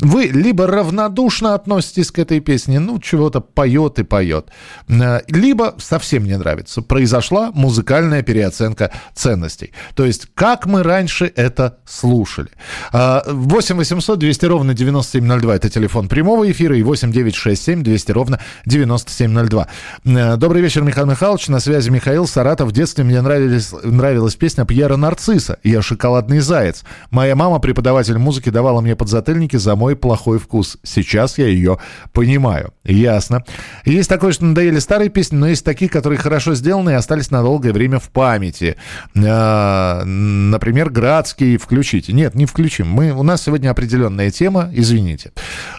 вы 0.00 0.24
либо 0.24 0.66
равнодушно 0.66 1.54
относитесь 1.54 2.10
к 2.10 2.18
этой 2.18 2.40
песне, 2.40 2.80
ну, 2.80 2.98
чего-то 2.98 3.40
поет 3.40 3.98
и 3.98 4.04
поет, 4.04 4.48
э, 4.88 5.20
либо 5.28 5.74
совсем 5.78 6.24
не 6.24 6.36
нравится. 6.36 6.82
Произошла 6.82 7.50
музыкальная 7.52 8.22
переоценка 8.22 8.92
ценностей. 9.14 9.72
То 9.94 10.04
есть, 10.04 10.28
как 10.34 10.66
мы 10.66 10.82
раньше 10.82 11.32
это 11.34 11.78
слушали. 11.84 12.48
8 12.92 13.76
800 13.76 14.18
200 14.18 14.46
ровно 14.46 14.74
9702– 14.74 15.56
это 15.56 15.70
телефон 15.70 16.08
прямого 16.08 16.50
эфира, 16.50 16.76
и 16.76 16.82
8 16.82 17.12
967 17.12 17.82
200 17.82 18.12
ровно 18.12 18.40
9702. 18.66 19.68
Э, 20.04 20.36
Добрый 20.36 20.62
вечер, 20.62 20.82
Михаил 20.82 21.06
Михайлович. 21.06 21.48
На 21.48 21.60
связи 21.60 21.90
Михаил 21.90 22.26
Саратов. 22.26 22.68
В 22.68 22.72
детстве 22.72 23.04
мне 23.04 23.20
нравились, 23.20 23.72
нравилась 23.82 24.34
песня 24.34 24.64
Пьера 24.64 24.96
Нарцисса 24.96 25.58
«Я 25.62 25.82
шоколадный 25.82 26.40
заяц». 26.40 26.84
Моя 27.10 27.36
мама, 27.36 27.58
преподаватель 27.58 28.18
музыки, 28.18 28.50
давала 28.50 28.80
мне 28.80 28.96
подзатыльники 28.96 29.56
за 29.56 29.75
мой 29.76 29.94
плохой 29.94 30.38
вкус. 30.38 30.78
Сейчас 30.82 31.38
я 31.38 31.46
ее 31.46 31.78
понимаю. 32.12 32.72
Ясно. 32.84 33.44
Есть 33.84 34.08
такое, 34.08 34.32
что 34.32 34.44
надоели 34.44 34.78
старые 34.78 35.10
песни, 35.10 35.36
но 35.36 35.48
есть 35.48 35.64
такие, 35.64 35.88
которые 35.88 36.18
хорошо 36.18 36.54
сделаны 36.54 36.90
и 36.90 36.94
остались 36.94 37.30
на 37.30 37.42
долгое 37.42 37.72
время 37.72 37.98
в 37.98 38.08
памяти. 38.10 38.76
А, 39.16 40.02
Например, 40.04 40.90
«Градский» 40.90 41.56
включите. 41.56 42.12
Нет, 42.12 42.34
не 42.34 42.46
включим. 42.46 42.88
Мы, 42.88 43.12
у 43.12 43.22
нас 43.22 43.42
сегодня 43.42 43.70
определенная 43.70 44.30
тема, 44.30 44.70
извините. 44.72 45.32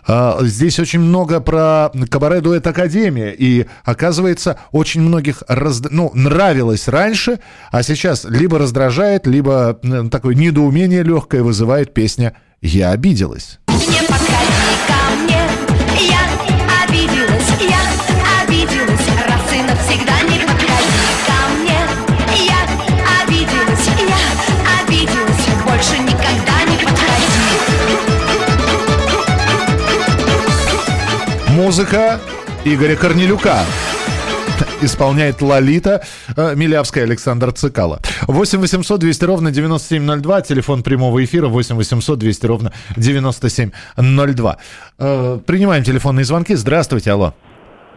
А, 0.07 0.37
Здесь 0.41 0.79
очень 0.79 0.99
много 0.99 1.39
про 1.39 1.91
кабаре 2.09 2.41
дуэт 2.41 2.65
Академия. 2.67 3.31
И 3.31 3.65
оказывается, 3.83 4.59
очень 4.71 5.01
многих 5.01 5.43
раз... 5.47 5.81
ну, 5.89 6.11
нравилось 6.13 6.87
раньше, 6.87 7.39
а 7.71 7.83
сейчас 7.83 8.25
либо 8.25 8.59
раздражает, 8.59 9.25
либо 9.27 9.79
м, 9.83 10.09
такое 10.09 10.35
недоумение 10.35 11.03
легкое 11.03 11.41
вызывает 11.43 11.93
песня 11.93 12.33
«Я 12.61 12.91
обиделась». 12.91 13.59
Не 13.67 14.01
подходи 14.07 14.73
ко 14.87 14.99
мне, 15.21 15.41
я 16.09 16.21
обиделась, 16.83 17.49
я 17.61 17.81
обиделась, 18.41 19.07
раз 19.27 19.53
и 19.53 19.61
навсегда 19.61 20.21
не 20.23 20.39
подходи 20.39 21.07
ко 21.27 21.39
мне, 21.55 21.79
я 22.45 22.61
обиделась, 23.21 23.87
я 23.99 24.21
обиделась, 24.81 25.45
больше 25.65 25.97
никогда 25.99 26.63
не 26.67 26.77
подходи. 26.83 27.37
Музыка 31.49 32.19
Игоря 32.65 32.95
Корнелюка. 32.95 33.65
Исполняет 34.81 35.41
Лолита 35.41 36.01
э, 36.35 36.55
Милявская, 36.55 37.03
Александр 37.03 37.51
Цикало. 37.51 37.99
8 38.27 38.59
800 38.59 38.99
200 38.99 39.25
ровно 39.25 39.51
9702. 39.51 40.41
Телефон 40.41 40.83
прямого 40.83 41.23
эфира 41.23 41.47
8 41.47 41.75
800 41.75 42.19
200 42.19 42.45
ровно 42.45 42.73
9702. 42.95 44.57
Э, 44.99 45.39
Принимаем 45.45 45.83
телефонные 45.83 46.25
звонки. 46.25 46.55
Здравствуйте, 46.55 47.11
алло. 47.11 47.33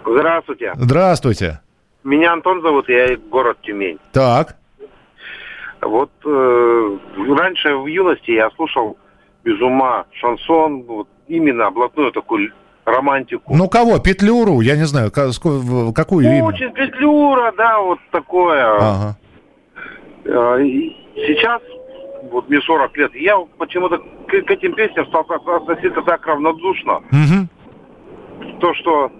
Здравствуйте. 0.05 0.73
Здравствуйте. 0.77 1.61
Меня 2.05 2.33
Антон 2.33 2.63
зовут, 2.63 2.89
я 2.89 3.17
город 3.17 3.59
Тюмень. 3.63 3.99
Так. 4.13 4.57
Вот 5.83 6.11
э, 6.25 6.99
раньше 7.37 7.75
в 7.75 7.87
юности 7.87 8.33
я 8.33 8.51
слушал 8.57 8.99
без 9.45 9.61
ума 9.61 10.05
шансон, 10.13 10.83
вот, 10.83 11.09
именно 11.29 11.71
блатную 11.71 12.13
такую 12.13 12.53
романтику. 12.85 13.55
Ну 13.55 13.69
кого? 13.69 13.99
Петлюру? 13.99 14.61
Я 14.61 14.77
не 14.77 14.85
знаю, 14.85 15.11
какую 15.11 16.27
именно? 16.27 16.47
Очень 16.47 16.73
Петлюра, 16.73 17.53
да, 17.57 17.81
вот 17.81 17.99
такое. 18.11 18.65
Ага. 18.77 19.17
Э, 20.25 20.59
Сейчас, 21.27 21.61
вот 22.31 22.49
мне 22.49 22.61
40 22.61 22.97
лет, 22.97 23.15
я 23.15 23.37
почему-то 23.59 23.99
к, 23.99 24.31
к 24.31 24.51
этим 24.51 24.73
песням 24.75 25.07
стал 25.07 25.27
относиться 25.29 26.03
так 26.03 26.27
равнодушно. 26.27 27.01
То, 28.61 28.75
что 28.75 29.11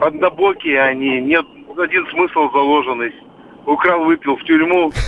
однобокие 0.00 0.80
они, 0.80 1.20
нет 1.20 1.44
один 1.78 2.06
смысл 2.08 2.50
заложенный. 2.52 3.12
Украл, 3.70 4.04
выпил 4.04 4.36
в 4.36 4.44
тюрьму. 4.44 4.92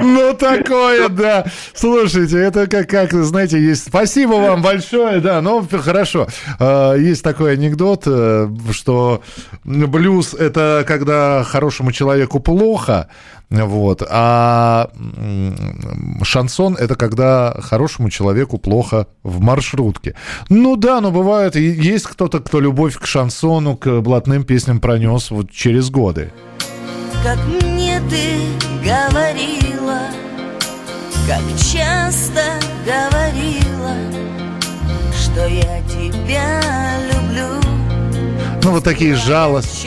Ну, 0.00 0.34
такое, 0.34 1.08
да. 1.08 1.44
Слушайте, 1.74 2.38
это 2.38 2.66
как, 2.66 2.88
как, 2.88 3.12
знаете, 3.12 3.60
есть... 3.60 3.88
Спасибо 3.88 4.34
вам 4.34 4.62
большое, 4.62 5.20
да, 5.20 5.40
ну, 5.40 5.66
хорошо. 5.70 6.26
А, 6.58 6.94
Есть 6.94 7.22
такой 7.22 7.54
анекдот, 7.54 8.04
э, 8.06 8.48
что 8.72 9.22
блюз— 9.64 10.34
это 10.38 10.84
когда 10.86 11.44
хорошему 11.44 11.92
человеку 11.92 12.40
плохо, 12.40 13.08
вот, 13.50 14.02
а 14.08 14.90
шансон— 16.22 16.76
это 16.78 16.94
когда 16.94 17.54
хорошему 17.60 18.08
человеку 18.10 18.58
плохо 18.58 19.06
в 19.22 19.40
маршрутке. 19.40 20.14
Ну 20.48 20.76
да, 20.76 21.00
но 21.00 21.10
бывает, 21.10 21.56
есть 21.56 22.06
кто-то, 22.06 22.40
кто 22.40 22.60
любовь 22.60 22.98
к 22.98 23.06
шансону, 23.06 23.76
к 23.76 24.00
блатным 24.00 24.44
песням 24.44 24.80
пронес 24.80 25.30
вот 25.30 25.50
через 25.50 25.90
годы. 25.90 26.32
Как 27.22 27.38
мне 27.46 28.02
ты 28.10 28.40
говорила, 28.84 30.00
как 31.28 31.40
часто 31.56 32.42
говорила, 32.84 33.94
что 35.14 35.46
я 35.46 35.80
тебя 35.82 36.60
люблю. 37.12 37.60
Ну, 38.64 38.72
вот 38.72 38.82
такие 38.82 39.14
жалости. 39.14 39.86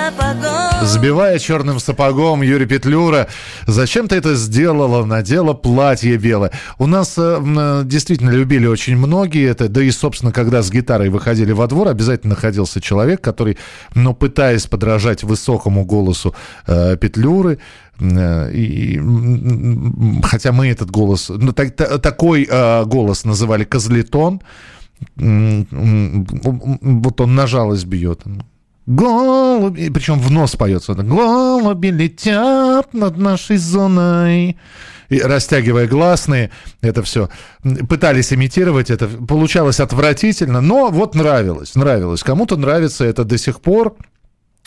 Сапогом. 0.00 0.86
Сбивая 0.86 1.38
черным 1.38 1.78
сапогом 1.78 2.42
Юрий 2.42 2.66
Петлюра. 2.66 3.28
Зачем 3.66 4.08
ты 4.08 4.16
это 4.16 4.34
сделала? 4.34 5.04
Надела 5.04 5.52
платье 5.52 6.16
белое. 6.16 6.52
У 6.78 6.86
нас 6.86 7.14
э, 7.18 7.38
э, 7.42 7.82
действительно 7.84 8.30
любили 8.30 8.66
очень 8.66 8.96
многие 8.96 9.46
это. 9.48 9.68
Да 9.68 9.82
и, 9.82 9.90
собственно, 9.90 10.32
когда 10.32 10.62
с 10.62 10.70
гитарой 10.70 11.10
выходили 11.10 11.52
во 11.52 11.66
двор, 11.66 11.88
обязательно 11.88 12.34
находился 12.34 12.80
человек, 12.80 13.20
который, 13.20 13.58
ну, 13.94 14.14
пытаясь 14.14 14.66
подражать 14.66 15.22
высокому 15.22 15.84
голосу 15.84 16.34
э, 16.66 16.96
Петлюры, 16.96 17.58
э, 18.00 18.52
и, 18.52 19.00
хотя 20.22 20.52
мы 20.52 20.68
этот 20.68 20.90
голос, 20.90 21.28
ну, 21.28 21.52
так- 21.52 21.76
та- 21.76 21.98
такой 21.98 22.48
э, 22.50 22.84
голос 22.86 23.24
называли 23.24 23.64
козлетон, 23.64 24.40
вот 25.16 27.20
он 27.20 27.34
на 27.34 27.46
жалость 27.46 27.86
бьет. 27.86 28.22
Голуби, 28.86 29.90
причем 29.90 30.18
в 30.18 30.30
нос 30.30 30.56
поется. 30.56 30.94
Голуби 30.94 31.88
летят 31.88 32.92
над 32.94 33.16
нашей 33.18 33.56
зоной. 33.56 34.56
И 35.10 35.20
растягивая 35.20 35.88
гласные, 35.88 36.50
это 36.82 37.02
все 37.02 37.28
пытались 37.88 38.32
имитировать, 38.32 38.90
это 38.90 39.08
получалось 39.08 39.80
отвратительно, 39.80 40.60
но 40.60 40.88
вот 40.88 41.16
нравилось, 41.16 41.74
нравилось. 41.74 42.22
Кому-то 42.22 42.56
нравится 42.56 43.04
это 43.04 43.24
до 43.24 43.36
сих 43.36 43.60
пор. 43.60 43.96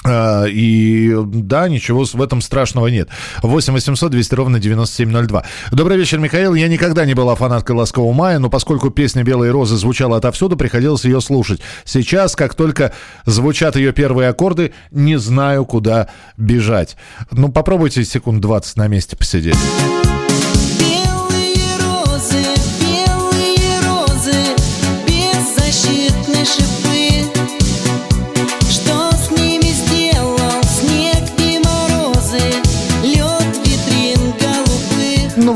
А, 0.06 0.46
И 0.46 1.14
да, 1.26 1.68
ничего 1.70 2.04
в 2.04 2.22
этом 2.22 2.42
страшного 2.42 2.88
нет. 2.88 3.10
8 3.42 3.74
800 3.74 4.12
200 4.12 4.36
ровно 4.36 4.60
9702. 4.60 5.44
Добрый 5.72 5.98
вечер, 5.98 6.20
Михаил. 6.20 6.54
Я 6.54 6.68
никогда 6.68 7.06
не 7.06 7.14
была 7.14 7.36
фанаткой 7.36 7.76
«Ласкового 7.76 8.12
мая», 8.12 8.40
но 8.40 8.50
поскольку 8.50 8.90
песня 8.90 9.24
«Белые 9.24 9.52
розы» 9.52 9.78
звучала 9.78 10.18
отовсюду, 10.18 10.58
приходилось 10.58 11.06
ее 11.06 11.22
слушать. 11.22 11.62
Сейчас, 11.86 12.36
как 12.36 12.54
только 12.56 12.94
звучат 13.26 13.76
ее 13.76 13.94
первые 13.94 14.30
аккорды, 14.30 14.74
не 14.92 15.18
знаю, 15.18 15.66
куда 15.66 16.10
бежать. 16.38 16.98
Ну, 17.32 17.50
попробуйте 17.50 18.04
секунд 18.04 18.42
20 18.42 18.78
на 18.78 18.88
месте 18.88 19.16
посидеть. 19.16 19.58
Белые 20.80 21.56
розы, 21.80 22.44
белые 22.82 23.80
розы, 23.88 24.36
беззащитны 25.08 26.46
шипы. 26.46 26.83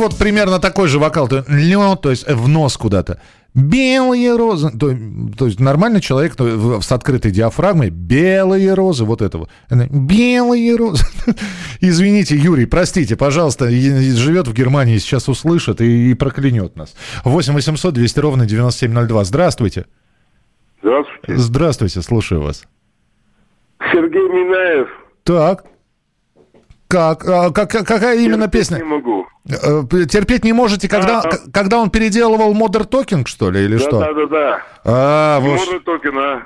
Вот 0.07 0.17
примерно 0.17 0.59
такой 0.59 0.87
же 0.87 0.99
вокал. 0.99 1.27
То, 1.27 1.43
то 1.43 2.09
есть 2.09 2.27
в 2.27 2.47
нос 2.47 2.77
куда-то. 2.77 3.21
Белые 3.53 4.35
розы. 4.35 4.69
То, 4.77 4.95
то 5.37 5.45
есть 5.47 5.59
нормальный 5.59 5.99
человек 5.99 6.35
то 6.35 6.79
с 6.81 6.91
открытой 6.91 7.31
диафрагмой. 7.31 7.89
Белые 7.89 8.73
розы. 8.73 9.03
Вот 9.03 9.21
этого. 9.21 9.49
Белые 9.69 10.75
розы. 10.75 11.03
Извините, 11.81 12.35
Юрий, 12.35 12.65
простите, 12.65 13.15
пожалуйста. 13.15 13.69
Живет 13.69 14.47
в 14.47 14.53
Германии, 14.53 14.97
сейчас 14.99 15.27
услышит 15.27 15.81
и, 15.81 16.11
и 16.11 16.13
проклянет 16.13 16.75
нас. 16.75 16.95
8 17.23 17.53
800 17.53 17.93
200 17.93 18.19
ровно 18.19 18.45
9702. 18.45 19.23
Здравствуйте. 19.23 19.85
Здравствуйте. 20.81 21.37
Здравствуйте, 21.37 22.01
слушаю 22.01 22.41
вас. 22.43 22.63
Сергей 23.91 24.21
Минаев. 24.29 24.87
Так. 25.23 25.65
Как? 26.87 27.27
А, 27.27 27.49
как- 27.51 27.69
как- 27.71 27.87
какая 27.87 28.17
именно 28.19 28.47
песня? 28.47 28.77
Не 28.77 28.83
могу. 28.83 29.25
Э, 29.49 29.83
Терпеть 30.09 30.43
не 30.43 30.53
можете, 30.53 30.89
когда, 30.89 31.21
А, 31.21 31.29
когда 31.53 31.77
он 31.79 31.89
переделывал 31.89 32.53
Modern 32.53 32.87
Talking, 32.89 33.25
что 33.27 33.49
ли, 33.49 33.63
или 33.65 33.77
да, 33.77 33.83
что? 33.83 33.99
да, 33.99 34.13
да, 34.13 34.25
да. 34.27 34.61
А, 34.83 35.39
вот. 35.39 35.57
Можно 35.59 35.79
токен, 35.79 36.17
а? 36.17 36.43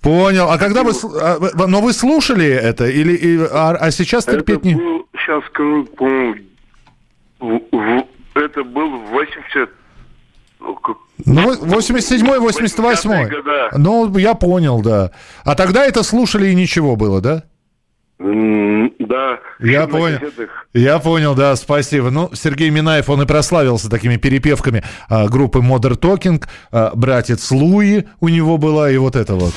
Понял. 0.00 0.50
А 0.50 0.58
когда 0.58 0.82
вы... 0.82 0.92
а, 1.20 1.38
вы- 1.38 1.66
Но 1.68 1.80
вы 1.80 1.92
слушали 1.92 2.46
это? 2.46 2.86
Или, 2.86 3.14
и- 3.14 3.38
а, 3.50 3.70
а 3.80 3.90
сейчас 3.90 4.24
терпеть 4.26 4.58
это 4.58 4.66
не... 4.68 4.74
был, 4.74 5.06
сейчас 5.14 5.44
скажу, 5.46 5.84
по-моему, 5.96 6.34
в- 7.40 7.60
в- 7.72 8.38
это 8.38 8.64
был 8.64 8.88
80... 9.10 9.70
ну, 10.60 10.74
как- 10.74 10.96
Ну, 11.24 11.52
87-й, 11.54 12.38
88-й. 12.38 13.30
года. 13.30 13.70
Ну, 13.78 14.18
я 14.18 14.34
понял, 14.34 14.82
да. 14.82 15.10
А 15.44 15.54
тогда 15.54 15.86
это 15.86 16.02
слушали 16.02 16.48
и 16.48 16.54
ничего 16.54 16.96
было, 16.96 17.20
да? 17.20 17.44
Да. 18.18 19.40
Я 19.58 19.86
понял. 19.86 20.18
Я 20.72 20.98
понял, 20.98 21.34
да, 21.34 21.56
спасибо. 21.56 22.10
Ну, 22.10 22.30
Сергей 22.34 22.70
Минаев, 22.70 23.08
он 23.08 23.22
и 23.22 23.26
прославился 23.26 23.90
такими 23.90 24.16
перепевками 24.16 24.84
а, 25.08 25.28
группы 25.28 25.58
Modern 25.58 25.98
Talking, 25.98 26.44
а, 26.70 26.92
братец 26.94 27.50
Луи 27.50 28.04
у 28.20 28.28
него 28.28 28.58
была, 28.58 28.90
и 28.90 28.96
вот 28.96 29.16
это 29.16 29.34
вот. 29.34 29.54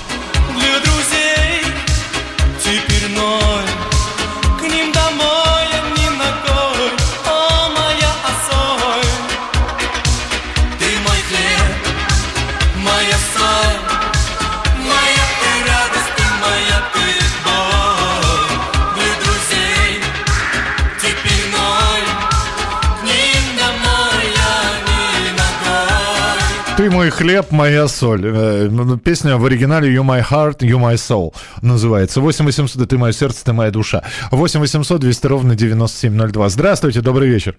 Хлеб, 27.16 27.52
моя 27.52 27.88
соль. 27.88 28.26
Э, 28.26 28.68
ну, 28.70 28.98
Песня 28.98 29.38
в 29.38 29.46
оригинале 29.46 29.94
You 29.94 30.04
My 30.04 30.22
Heart, 30.22 30.60
You 30.60 30.78
My 30.80 30.96
Soul 30.96 31.34
называется. 31.62 32.22
8 32.22 32.46
800, 32.46 32.88
ты 32.90 32.98
мое 32.98 33.12
сердце, 33.14 33.46
ты 33.46 33.54
моя 33.54 33.72
душа. 33.72 34.04
8 34.32 34.60
800 34.60 35.00
200 35.02 35.28
ровно 35.28 35.56
9702. 35.56 36.50
Здравствуйте, 36.50 37.02
добрый 37.02 37.30
вечер. 37.30 37.56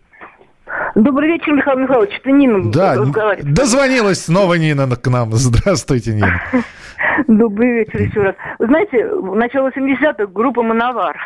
Добрый 0.95 1.29
вечер, 1.33 1.53
Михаил 1.53 1.79
Михайлович. 1.79 2.11
Это 2.21 2.31
Нина 2.31 2.71
Да, 2.73 2.97
дозвонилась 3.43 4.25
снова 4.25 4.55
Нина 4.55 4.89
к 4.97 5.07
нам. 5.11 5.33
Здравствуйте, 5.35 6.15
Нина. 6.15 6.41
Добрый 7.29 7.73
вечер 7.85 8.03
еще 8.03 8.21
раз. 8.23 8.35
Вы 8.59 8.67
знаете, 8.67 9.07
в 9.09 9.35
начало 9.37 9.69
80-х 9.71 10.27
группа 10.33 10.63
«Мановар». 10.63 11.17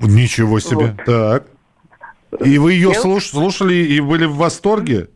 Ничего 0.00 0.58
себе. 0.60 0.96
Так. 1.06 1.44
И 2.44 2.58
вы 2.58 2.72
ее 2.72 2.90
Я- 2.94 3.00
слуш- 3.00 3.30
слушали 3.30 3.74
и 3.74 4.00
были 4.00 4.24
в 4.26 4.36
восторге? 4.36 5.08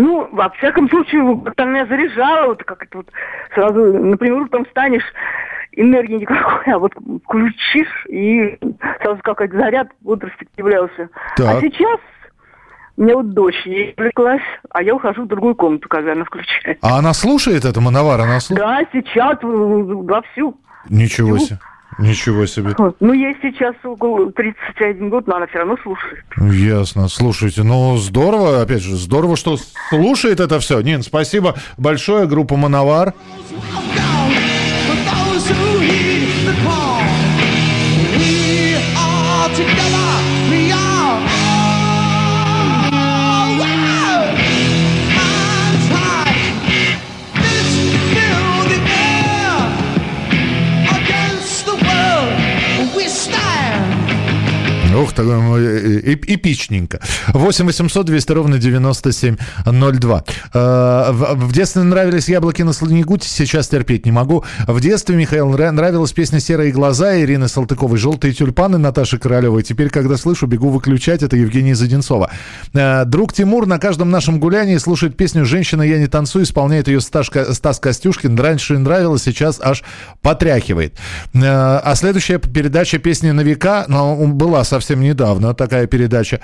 Ну, 0.00 0.28
во 0.30 0.48
всяком 0.50 0.88
случае, 0.88 1.40
как-то 1.44 1.64
меня 1.64 1.84
заряжало, 1.86 2.50
вот 2.50 2.62
как 2.62 2.84
это 2.84 2.98
вот 2.98 3.08
сразу, 3.52 3.98
например, 3.98 4.42
утром 4.42 4.64
встанешь, 4.64 5.02
энергии 5.72 6.18
никакой, 6.18 6.72
а 6.72 6.78
вот 6.78 6.92
включишь, 7.24 8.06
и 8.08 8.56
сразу 9.02 9.20
какой-то 9.24 9.56
заряд 9.56 9.88
бодрости 10.02 10.46
появлялся. 10.54 11.08
Так. 11.36 11.56
А 11.56 11.60
сейчас 11.60 11.98
у 12.96 13.02
меня 13.02 13.16
вот 13.16 13.30
дочь, 13.30 13.60
ей 13.64 13.94
увлеклась, 13.96 14.42
а 14.70 14.84
я 14.84 14.94
ухожу 14.94 15.24
в 15.24 15.26
другую 15.26 15.56
комнату, 15.56 15.88
когда 15.88 16.12
она 16.12 16.24
включает. 16.24 16.78
А 16.80 16.98
она 16.98 17.12
слушает 17.12 17.64
это, 17.64 17.80
Мановар? 17.80 18.20
Она 18.20 18.38
слушает? 18.38 18.88
Да, 18.92 19.00
сейчас 19.00 19.38
вовсю. 19.42 20.56
Ничего 20.88 21.38
себе. 21.38 21.58
Ничего 21.98 22.46
себе. 22.46 22.74
Ну, 23.00 23.12
ей 23.12 23.36
сейчас 23.42 23.74
около 23.82 24.32
31 24.32 25.10
год, 25.10 25.26
но 25.26 25.36
она 25.36 25.46
все 25.48 25.58
равно 25.58 25.76
слушает. 25.82 26.24
Ясно. 26.36 27.08
Слушайте, 27.08 27.64
ну 27.64 27.96
здорово, 27.96 28.62
опять 28.62 28.82
же, 28.82 28.96
здорово, 28.96 29.36
что 29.36 29.56
слушает 29.90 30.38
это 30.38 30.60
все. 30.60 30.80
Нин, 30.80 31.02
спасибо 31.02 31.56
большое, 31.76 32.26
группа 32.26 32.56
Мановар. 32.56 33.14
Ух, 55.02 55.12
эп- 55.12 56.24
эпичненько. 56.26 57.00
8 57.28 57.66
800 57.66 58.06
200 58.06 58.32
ровно 58.32 58.58
9702. 58.58 60.24
Э, 60.54 61.08
В, 61.12 61.52
детстве 61.52 61.82
нравились 61.82 62.28
яблоки 62.28 62.62
на 62.62 62.72
снегу, 62.72 63.18
сейчас 63.20 63.68
терпеть 63.68 64.06
не 64.06 64.12
могу. 64.12 64.44
В 64.66 64.80
детстве, 64.80 65.16
Михаил, 65.16 65.48
нра- 65.50 65.70
нравилась 65.70 66.12
песня 66.12 66.40
«Серые 66.40 66.72
глаза» 66.72 67.18
Ирины 67.20 67.48
Салтыковой, 67.48 67.98
«Желтые 67.98 68.32
тюльпаны» 68.32 68.78
Наташи 68.78 69.18
Королевой. 69.18 69.62
Теперь, 69.62 69.90
когда 69.90 70.16
слышу, 70.16 70.46
бегу 70.46 70.70
выключать. 70.70 71.22
Это 71.22 71.36
Евгения 71.36 71.74
Заденцова. 71.74 72.30
Э, 72.74 73.04
Друг 73.04 73.32
Тимур 73.32 73.66
на 73.66 73.78
каждом 73.78 74.10
нашем 74.10 74.40
гулянии 74.40 74.76
слушает 74.78 75.16
песню 75.16 75.44
«Женщина, 75.44 75.82
я 75.82 75.98
не 75.98 76.06
танцую», 76.06 76.44
исполняет 76.44 76.88
ее 76.88 77.00
Стас, 77.00 77.28
Стас 77.52 77.78
Костюшкин. 77.78 78.38
Раньше 78.38 78.78
нравилось, 78.78 79.22
сейчас 79.22 79.60
аж 79.62 79.82
потряхивает. 80.22 80.94
Э, 81.34 81.40
А 81.44 81.94
следующая 81.94 82.38
передача 82.38 82.98
«Песни 82.98 83.30
на 83.30 83.42
века» 83.42 83.84
была 83.88 84.64
совсем 84.64 84.87
недавно, 84.96 85.54
такая 85.54 85.86
передача. 85.86 86.40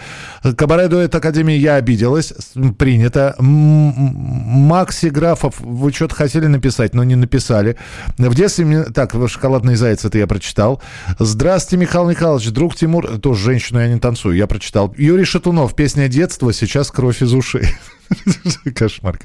Кабаре 0.56 0.88
дуэт 0.88 1.14
Академии 1.14 1.56
«Я 1.56 1.76
обиделась», 1.76 2.32
принято. 2.78 3.34
Макси 3.38 5.06
Графов, 5.06 5.60
вы 5.60 5.92
что-то 5.92 6.14
хотели 6.14 6.46
написать, 6.46 6.94
но 6.94 7.04
не 7.04 7.16
написали. 7.16 7.76
В 8.18 8.34
детстве... 8.34 8.64
мне- 8.64 8.84
Так, 8.84 9.14
«Шоколадный 9.28 9.76
заяц» 9.76 10.04
это 10.04 10.18
я 10.18 10.26
прочитал. 10.26 10.82
Здравствуйте, 11.18 11.82
Михаил 11.82 12.08
Михайлович. 12.08 12.50
Друг 12.50 12.74
Тимур, 12.76 13.18
тоже 13.18 13.44
«Женщину 13.44 13.80
я 13.80 13.88
не 13.88 13.98
танцую», 13.98 14.36
я 14.36 14.46
прочитал. 14.46 14.94
Юрий 14.96 15.24
Шатунов, 15.24 15.74
песня 15.74 16.08
детства, 16.08 16.52
сейчас 16.52 16.90
кровь 16.90 17.22
из 17.22 17.32
ушей. 17.34 17.68
Кошмар. 18.74 19.18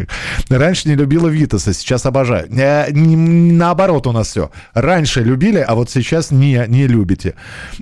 Раньше 0.49 0.89
не 0.89 0.95
любила 0.95 1.27
Витаса, 1.27 1.73
сейчас 1.73 2.05
обожаю. 2.05 2.47
Э, 2.51 2.91
не- 2.91 3.15
наоборот 3.53 4.07
у 4.07 4.11
нас 4.11 4.27
все. 4.27 4.51
Раньше 4.73 5.21
любили, 5.21 5.59
а 5.59 5.75
вот 5.75 5.89
сейчас 5.89 6.31
не, 6.31 6.63
не 6.67 6.87
любите. 6.87 7.35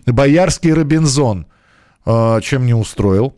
Боярский 0.06 0.74
Робинзон. 0.74 1.48
Э, 2.06 2.40
чем 2.42 2.66
не 2.66 2.74
устроил? 2.74 3.36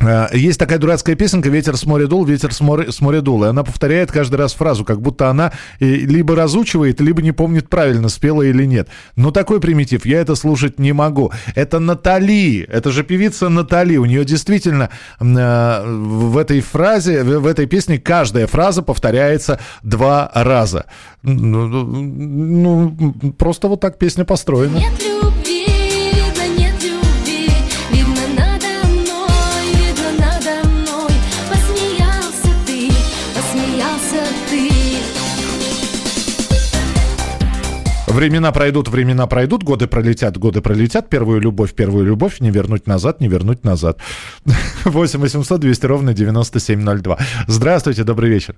Э, 0.00 0.28
Есть 0.32 0.58
такая 0.58 0.78
дурацкая 0.78 1.14
песенка 1.14 1.48
«Ветер 1.48 1.76
с 1.76 1.84
моря 1.84 2.06
дул, 2.06 2.24
ветер 2.24 2.52
с 2.52 2.60
моря, 2.60 2.90
с 2.90 3.00
моря 3.00 3.20
дул». 3.20 3.44
И 3.44 3.48
она 3.48 3.62
повторяет 3.64 4.10
каждый 4.10 4.36
раз 4.36 4.54
фразу, 4.54 4.84
как 4.84 5.00
будто 5.00 5.28
она 5.28 5.52
э, 5.78 5.84
либо 5.84 6.34
разучивает, 6.34 7.00
либо 7.00 7.22
не 7.22 7.32
помнит 7.32 7.68
правильно, 7.68 8.08
спела 8.08 8.42
или 8.42 8.64
нет. 8.64 8.88
Но 9.16 9.30
такой 9.30 9.60
примитив, 9.60 10.06
я 10.06 10.20
это 10.20 10.34
слушать 10.34 10.78
не 10.78 10.92
могу. 10.92 11.32
Это 11.54 11.78
Натали, 11.78 12.60
это 12.62 12.90
же 12.90 13.04
певица 13.04 13.48
Натали. 13.48 13.96
У 13.96 14.06
нее 14.06 14.24
действительно 14.24 14.90
э, 15.20 15.84
в 15.84 16.36
этой 16.36 16.60
фразе, 16.60 17.22
в 17.22 17.40
в 17.40 17.46
этой 17.46 17.66
песне 17.66 17.98
каждая 17.98 18.46
фраза 18.46 18.82
повторяется 18.82 19.58
два 19.82 20.30
раза. 20.34 20.84
Ну, 21.22 21.66
ну, 21.66 21.84
ну, 23.00 23.32
просто 23.32 23.68
вот 23.68 23.80
так 23.80 23.98
песня 23.98 24.24
построена. 24.24 24.76
Нет 24.76 25.29
Времена 38.14 38.50
пройдут, 38.52 38.88
времена 38.88 39.26
пройдут, 39.26 39.62
годы 39.62 39.86
пролетят, 39.86 40.36
годы 40.36 40.60
пролетят. 40.60 41.08
Первую 41.08 41.40
любовь, 41.40 41.74
первую 41.74 42.04
любовь, 42.04 42.40
не 42.40 42.50
вернуть 42.50 42.86
назад, 42.86 43.20
не 43.20 43.28
вернуть 43.28 43.64
назад. 43.64 43.98
8 44.84 45.20
800 45.20 45.60
200 45.60 45.86
ровно 45.86 46.12
9702. 46.12 47.18
Здравствуйте, 47.46 48.02
добрый 48.04 48.30
вечер. 48.30 48.56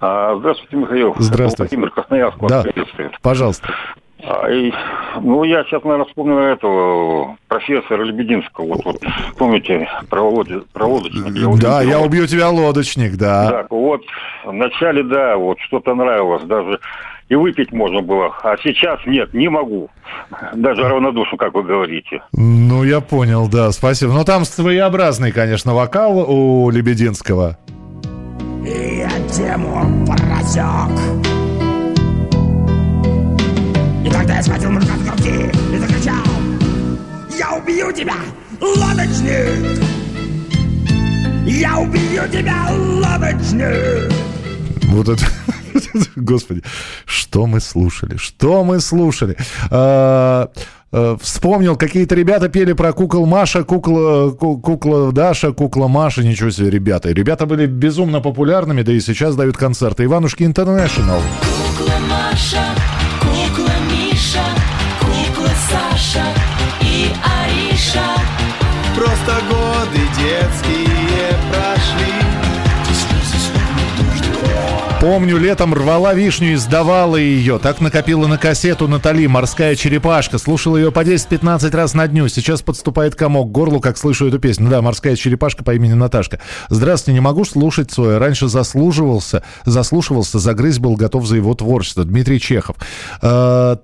А, 0.00 0.36
Здравствуйте, 0.38 0.76
Михаил. 0.76 1.14
Здравствуйте. 1.18 1.74
Владимир 1.76 1.90
Красноярск 1.92 2.38
вас 2.40 2.50
Да. 2.52 2.62
приветствует. 2.62 3.12
Пожалуйста. 3.22 3.74
А, 4.22 4.50
и, 4.50 4.72
ну, 5.20 5.44
я 5.44 5.64
сейчас, 5.64 5.82
наверное, 5.84 6.06
вспомнил 6.06 6.38
этого 6.38 7.36
профессора 7.48 8.02
Лебединского. 8.04 8.66
Вот, 8.66 8.84
вот 8.84 9.02
помните, 9.38 9.88
про, 10.10 10.22
лоди- 10.28 10.62
про 10.72 10.86
лодочника? 10.86 11.28
Я 11.30 11.48
убью 11.48 11.56
Да, 11.62 11.80
тебя, 11.82 11.90
я 11.92 12.00
убью 12.00 12.26
тебя, 12.26 12.48
лодочник, 12.50 13.16
да. 13.16 13.50
Так, 13.50 13.70
вот, 13.70 14.02
вначале, 14.44 15.02
да, 15.04 15.36
вот, 15.36 15.58
что-то 15.60 15.94
нравилось, 15.94 16.42
даже 16.44 16.78
и 17.28 17.34
выпить 17.34 17.72
можно 17.72 18.00
было, 18.00 18.34
а 18.42 18.56
сейчас 18.62 19.00
нет, 19.06 19.34
не 19.34 19.48
могу. 19.48 19.90
Даже 20.54 20.82
равнодушно, 20.82 21.36
как 21.36 21.54
вы 21.54 21.62
говорите. 21.62 22.22
Ну, 22.32 22.84
я 22.84 23.00
понял, 23.00 23.48
да, 23.48 23.70
спасибо. 23.72 24.12
Но 24.12 24.24
там 24.24 24.44
своеобразный, 24.44 25.32
конечно, 25.32 25.74
вокал 25.74 26.18
у 26.18 26.70
Лебединского. 26.70 27.58
Я 28.64 29.10
тему 29.30 30.04
просек 30.04 30.90
И 34.04 34.10
тогда 34.10 34.34
я 34.34 34.42
схватил 34.42 34.70
мужика 34.70 34.94
с 34.94 35.02
груди 35.04 35.50
и 35.72 35.76
закричал 35.78 36.16
Я 37.38 37.56
убью 37.56 37.92
тебя, 37.92 38.16
лодочник! 38.60 39.80
Я 41.46 41.78
убью 41.78 42.22
тебя, 42.30 42.66
лодочник! 42.70 44.12
Вот 44.88 45.08
это... 45.08 45.24
Господи, 46.16 46.62
что 47.04 47.46
мы 47.46 47.60
слушали? 47.60 48.16
Что 48.16 48.64
мы 48.64 48.80
слушали? 48.80 49.36
А, 49.70 50.48
а, 50.92 51.16
Вспомнил, 51.20 51.76
какие-то 51.76 52.14
ребята 52.14 52.48
пели 52.48 52.72
про 52.72 52.92
кукол 52.92 53.26
Маша, 53.26 53.62
кукла, 53.64 54.30
ку- 54.30 54.58
кукла 54.58 55.12
Даша, 55.12 55.52
кукла 55.52 55.86
Маша. 55.88 56.22
Ничего 56.22 56.50
себе, 56.50 56.70
ребята. 56.70 57.10
Ребята 57.12 57.46
были 57.46 57.66
безумно 57.66 58.20
популярными, 58.20 58.82
да 58.82 58.92
и 58.92 59.00
сейчас 59.00 59.36
дают 59.36 59.56
концерты. 59.56 60.04
Иванушки 60.04 60.44
Интернешнл. 60.44 61.20
Кукла 61.76 61.94
Маша, 62.08 62.64
кукла 63.20 63.72
Миша, 63.90 64.44
кукла 65.00 65.50
Саша 65.70 66.24
и 66.82 67.08
Ариша. 67.22 68.04
Просто 68.96 69.40
годы 69.48 70.00
детские 70.18 70.77
Помню, 75.00 75.38
летом 75.38 75.74
рвала 75.74 76.12
вишню 76.12 76.54
и 76.54 76.56
сдавала 76.56 77.14
ее. 77.14 77.60
Так 77.60 77.80
накопила 77.80 78.26
на 78.26 78.36
кассету 78.36 78.88
Натали 78.88 79.28
«Морская 79.28 79.76
черепашка». 79.76 80.38
Слушала 80.38 80.76
ее 80.76 80.90
по 80.90 81.04
10-15 81.04 81.70
раз 81.70 81.94
на 81.94 82.08
дню. 82.08 82.26
Сейчас 82.26 82.62
подступает 82.62 83.14
комок 83.14 83.48
к 83.48 83.52
горлу, 83.52 83.78
как 83.80 83.96
слышу 83.96 84.26
эту 84.26 84.40
песню. 84.40 84.68
Да, 84.68 84.82
«Морская 84.82 85.14
черепашка» 85.14 85.62
по 85.62 85.72
имени 85.72 85.92
Наташка. 85.92 86.40
Здравствуйте, 86.68 87.14
не 87.14 87.20
могу 87.20 87.44
слушать 87.44 87.92
свое. 87.92 88.18
Раньше 88.18 88.48
заслуживался, 88.48 89.44
заслушивался, 89.64 90.40
загрызть 90.40 90.80
был 90.80 90.96
готов 90.96 91.26
за 91.26 91.36
его 91.36 91.54
творчество. 91.54 92.02
Дмитрий 92.02 92.40
Чехов. 92.40 92.74
Э, 93.22 93.76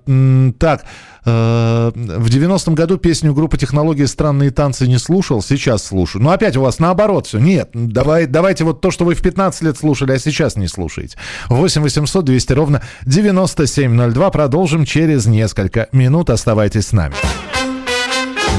так, 0.59 0.83
в 1.25 2.27
90-м 2.27 2.75
году 2.75 2.97
песню 2.97 3.33
группы 3.33 3.57
«Технологии. 3.57 4.05
Странные 4.05 4.51
танцы» 4.51 4.87
не 4.87 4.99
слушал, 4.99 5.41
сейчас 5.41 5.83
слушаю. 5.83 6.21
Но 6.21 6.29
опять 6.29 6.55
у 6.55 6.61
вас 6.61 6.79
наоборот 6.79 7.25
все. 7.25 7.39
Нет, 7.39 7.69
давай, 7.73 8.27
давайте 8.27 8.63
вот 8.63 8.81
то, 8.81 8.91
что 8.91 9.05
вы 9.05 9.15
в 9.15 9.21
15 9.21 9.63
лет 9.63 9.77
слушали, 9.77 10.11
а 10.11 10.19
сейчас 10.19 10.55
не 10.55 10.67
слушаете. 10.67 11.17
8 11.49 11.81
800 11.81 12.23
200 12.23 12.53
ровно 12.53 12.81
9702. 13.05 14.29
Продолжим 14.29 14.85
через 14.85 15.25
несколько 15.25 15.87
минут. 15.91 16.29
Оставайтесь 16.29 16.87
с 16.87 16.91
нами. 16.91 17.15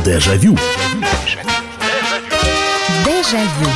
Дежавю. 0.05 0.57
Дежавю. 3.05 3.71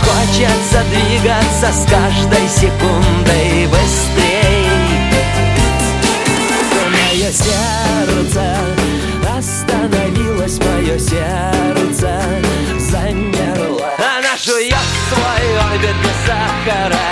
Хочется 0.00 0.84
двигаться 0.90 1.72
с 1.72 1.90
каждой 1.90 2.48
секундой 2.48 3.66
быстрей 3.66 4.25
сердце 7.36 8.56
остановилось, 9.36 10.58
мое 10.58 10.98
сердце 10.98 12.20
замерло 12.78 13.90
Она 13.98 14.36
жует 14.42 14.74
свой 15.08 15.58
орбит 15.70 15.96
без 16.02 16.16
сахара 16.26 17.06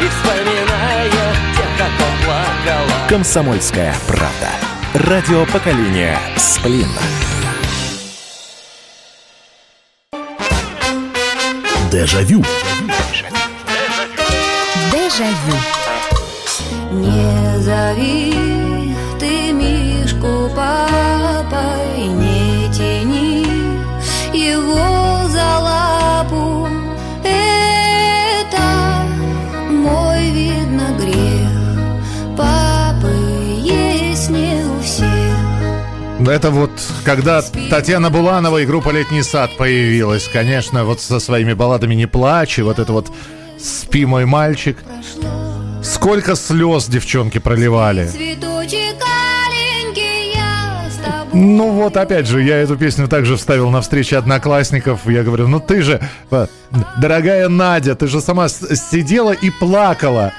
И 0.00 0.08
вспоминает 0.08 1.12
тех, 1.56 1.70
как 1.78 1.90
плакала 2.24 3.08
Комсомольская 3.08 3.94
правда. 4.06 4.50
Радио 4.92 5.46
поколения 5.46 6.18
Сплин. 6.36 6.88
Дежавю. 11.90 12.42
Дежавю. 12.42 12.89
Это 36.30 36.52
вот 36.52 36.70
когда 37.04 37.42
Татьяна 37.42 38.08
Буланова 38.08 38.58
и 38.58 38.64
группа 38.64 38.90
«Летний 38.90 39.24
сад» 39.24 39.56
появилась. 39.56 40.28
Конечно, 40.32 40.84
вот 40.84 41.00
со 41.00 41.18
своими 41.18 41.54
балладами 41.54 41.96
«Не 41.96 42.06
плачь» 42.06 42.60
и 42.60 42.62
вот 42.62 42.78
это 42.78 42.92
вот 42.92 43.10
«Спи, 43.58 44.06
мой 44.06 44.26
мальчик». 44.26 44.78
Сколько 45.82 46.36
слез 46.36 46.86
девчонки 46.86 47.38
проливали. 47.38 48.08
Ну 51.32 51.72
вот, 51.72 51.96
опять 51.96 52.28
же, 52.28 52.42
я 52.42 52.58
эту 52.58 52.76
песню 52.76 53.08
также 53.08 53.36
вставил 53.36 53.70
на 53.70 53.80
встрече 53.80 54.16
одноклассников. 54.16 55.08
Я 55.08 55.24
говорю, 55.24 55.48
ну 55.48 55.58
ты 55.58 55.82
же, 55.82 56.00
э, 56.30 56.46
дорогая 56.98 57.48
Надя, 57.48 57.96
ты 57.96 58.06
же 58.06 58.20
сама 58.20 58.48
сидела 58.48 59.32
и 59.32 59.50
плакала. 59.50 60.32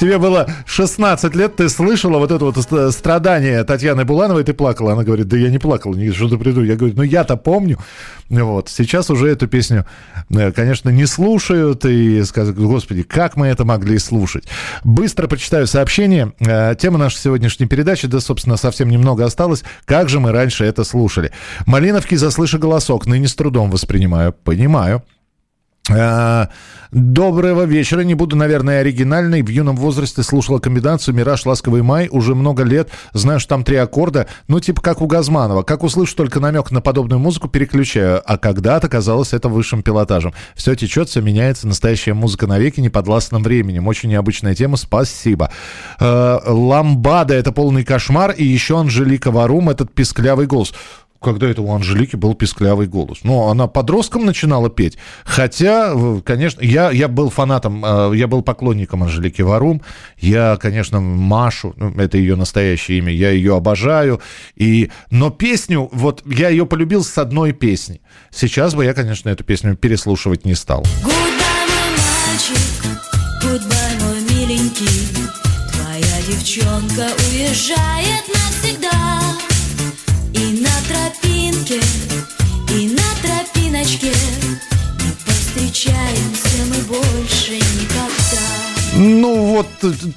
Тебе 0.00 0.18
было 0.18 0.48
16 0.66 1.34
лет, 1.36 1.56
ты 1.56 1.68
слышала 1.68 2.18
вот 2.18 2.32
это 2.32 2.44
вот 2.44 2.56
ст- 2.56 2.92
страдание 2.92 3.62
Татьяны 3.62 4.04
Булановой, 4.04 4.42
ты 4.42 4.52
плакала. 4.52 4.92
Она 4.92 5.04
говорит, 5.04 5.28
да 5.28 5.36
я 5.36 5.50
не 5.50 5.58
плакала, 5.58 5.94
что 6.12 6.28
ты 6.28 6.36
приду. 6.36 6.62
Я 6.62 6.74
говорю, 6.74 6.94
ну 6.96 7.02
я-то 7.02 7.36
помню. 7.36 7.78
Вот, 8.28 8.68
сейчас 8.68 9.10
уже 9.10 9.28
эту 9.28 9.46
песню, 9.46 9.86
э, 10.30 10.50
конечно, 10.50 10.88
не 10.90 11.06
слушают 11.06 11.84
и 11.84 12.24
скажут, 12.24 12.56
господи, 12.56 13.02
как 13.04 13.36
мы 13.36 13.46
это 13.46 13.64
могли 13.64 13.98
слушать. 13.98 14.44
Быстро 14.82 15.28
почитаю 15.28 15.66
сообщение. 15.68 16.32
Э, 16.40 16.74
Тема 16.76 16.98
нашей 16.98 17.18
сегодняшней 17.18 17.66
передачи, 17.66 18.08
да, 18.08 18.18
собственно, 18.20 18.56
совсем 18.56 18.88
немного 18.88 19.24
осталось. 19.24 19.62
Как 19.84 20.08
же 20.08 20.18
мы 20.18 20.32
раньше 20.32 20.64
это 20.64 20.82
слушали? 20.84 21.30
Малиновки 21.66 22.16
заслыша 22.16 22.58
голосок, 22.58 23.06
ныне 23.06 23.28
с 23.28 23.34
трудом 23.34 23.70
воспринимаю. 23.70 24.32
Понимаю. 24.32 25.02
А, 25.90 26.48
Доброго 26.94 27.64
вечера. 27.64 28.02
Не 28.02 28.14
буду, 28.14 28.36
наверное, 28.36 28.78
оригинальной. 28.78 29.42
В 29.42 29.48
юном 29.48 29.74
возрасте 29.74 30.22
слушала 30.22 30.60
комбинацию 30.60 31.12
«Мираж. 31.12 31.44
Ласковый 31.44 31.82
май» 31.82 32.08
уже 32.08 32.36
много 32.36 32.62
лет. 32.62 32.88
Знаю, 33.12 33.40
что 33.40 33.48
там 33.48 33.64
три 33.64 33.74
аккорда. 33.74 34.28
Ну, 34.46 34.60
типа 34.60 34.80
как 34.80 35.02
у 35.02 35.08
Газманова. 35.08 35.64
Как 35.64 35.82
услышу 35.82 36.14
только 36.14 36.38
намек 36.38 36.70
на 36.70 36.80
подобную 36.80 37.18
музыку, 37.18 37.48
переключаю. 37.48 38.22
А 38.24 38.38
когда-то 38.38 38.88
казалось 38.88 39.32
это 39.32 39.48
высшим 39.48 39.82
пилотажем. 39.82 40.34
Все 40.54 40.76
течет, 40.76 41.08
все 41.08 41.20
меняется. 41.20 41.66
Настоящая 41.66 42.14
музыка 42.14 42.46
навеки 42.46 42.78
неподвластным 42.78 43.42
временем. 43.42 43.88
Очень 43.88 44.10
необычная 44.10 44.54
тема. 44.54 44.76
Спасибо. 44.76 45.50
Э, 45.98 46.38
Ламбада— 46.46 47.34
это 47.34 47.50
полный 47.50 47.82
кошмар. 47.82 48.30
И 48.30 48.44
еще 48.44 48.78
Анжелика 48.78 49.32
Варум— 49.32 49.68
этот 49.70 49.92
писклявый 49.92 50.46
голос 50.46 50.72
когда 51.24 51.48
это 51.48 51.62
у 51.62 51.74
Анжелики 51.74 52.16
был 52.16 52.34
писклявый 52.34 52.86
голос. 52.86 53.18
Ну, 53.22 53.48
она 53.48 53.66
подростком 53.66 54.24
начинала 54.24 54.70
петь. 54.70 54.98
Хотя, 55.24 55.92
э, 55.94 56.20
конечно, 56.24 56.60
я, 56.62 56.90
я 56.90 57.08
был 57.08 57.30
фанатом, 57.30 57.84
э, 57.84 58.12
я 58.14 58.28
был 58.28 58.42
поклонником 58.42 59.02
Анжелики 59.02 59.42
Варум. 59.42 59.82
Я, 60.18 60.56
конечно, 60.56 61.00
Машу, 61.00 61.74
ну, 61.76 61.90
это 61.96 62.18
ее 62.18 62.36
настоящее 62.36 62.98
имя, 62.98 63.12
я 63.12 63.30
ее 63.30 63.56
обожаю. 63.56 64.20
И... 64.54 64.90
Но 65.10 65.30
песню, 65.30 65.88
вот 65.92 66.22
я 66.26 66.50
ее 66.50 66.66
полюбил 66.66 67.02
с 67.02 67.18
одной 67.18 67.52
песни. 67.52 68.00
Сейчас 68.30 68.74
бы 68.74 68.84
я, 68.84 68.94
конечно, 68.94 69.28
эту 69.28 69.42
песню 69.42 69.76
переслушивать 69.76 70.44
не 70.44 70.54
стал. 70.54 70.84
Девчонка 76.44 77.08
уезжает 77.30 78.28
навсегда. 78.28 78.83
Тропиночке 83.84 84.08
Не 84.08 85.12
повстречаемся 85.24 86.64
мы 86.70 86.96
больше 86.96 87.54
никогда. 87.54 88.44
Ну 88.96 89.34
вот, 89.46 89.66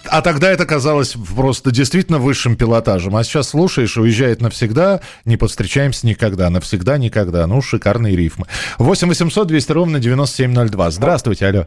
а 0.09 0.21
тогда 0.21 0.51
это 0.51 0.65
казалось 0.67 1.15
просто 1.35 1.71
действительно 1.71 2.19
высшим 2.19 2.55
пилотажем. 2.55 3.15
А 3.15 3.23
сейчас 3.23 3.49
слушаешь, 3.49 3.97
уезжает 3.97 4.39
навсегда, 4.39 5.01
не 5.25 5.35
повстречаемся 5.35 6.05
никогда, 6.05 6.49
навсегда 6.51 6.97
никогда. 6.99 7.47
Ну, 7.47 7.61
шикарные 7.61 8.15
рифмы. 8.15 8.45
8 8.77 9.07
800 9.07 9.47
200 9.47 9.71
ровно 9.71 9.99
9702. 9.99 10.91
Здравствуйте, 10.91 11.47
алло. 11.47 11.65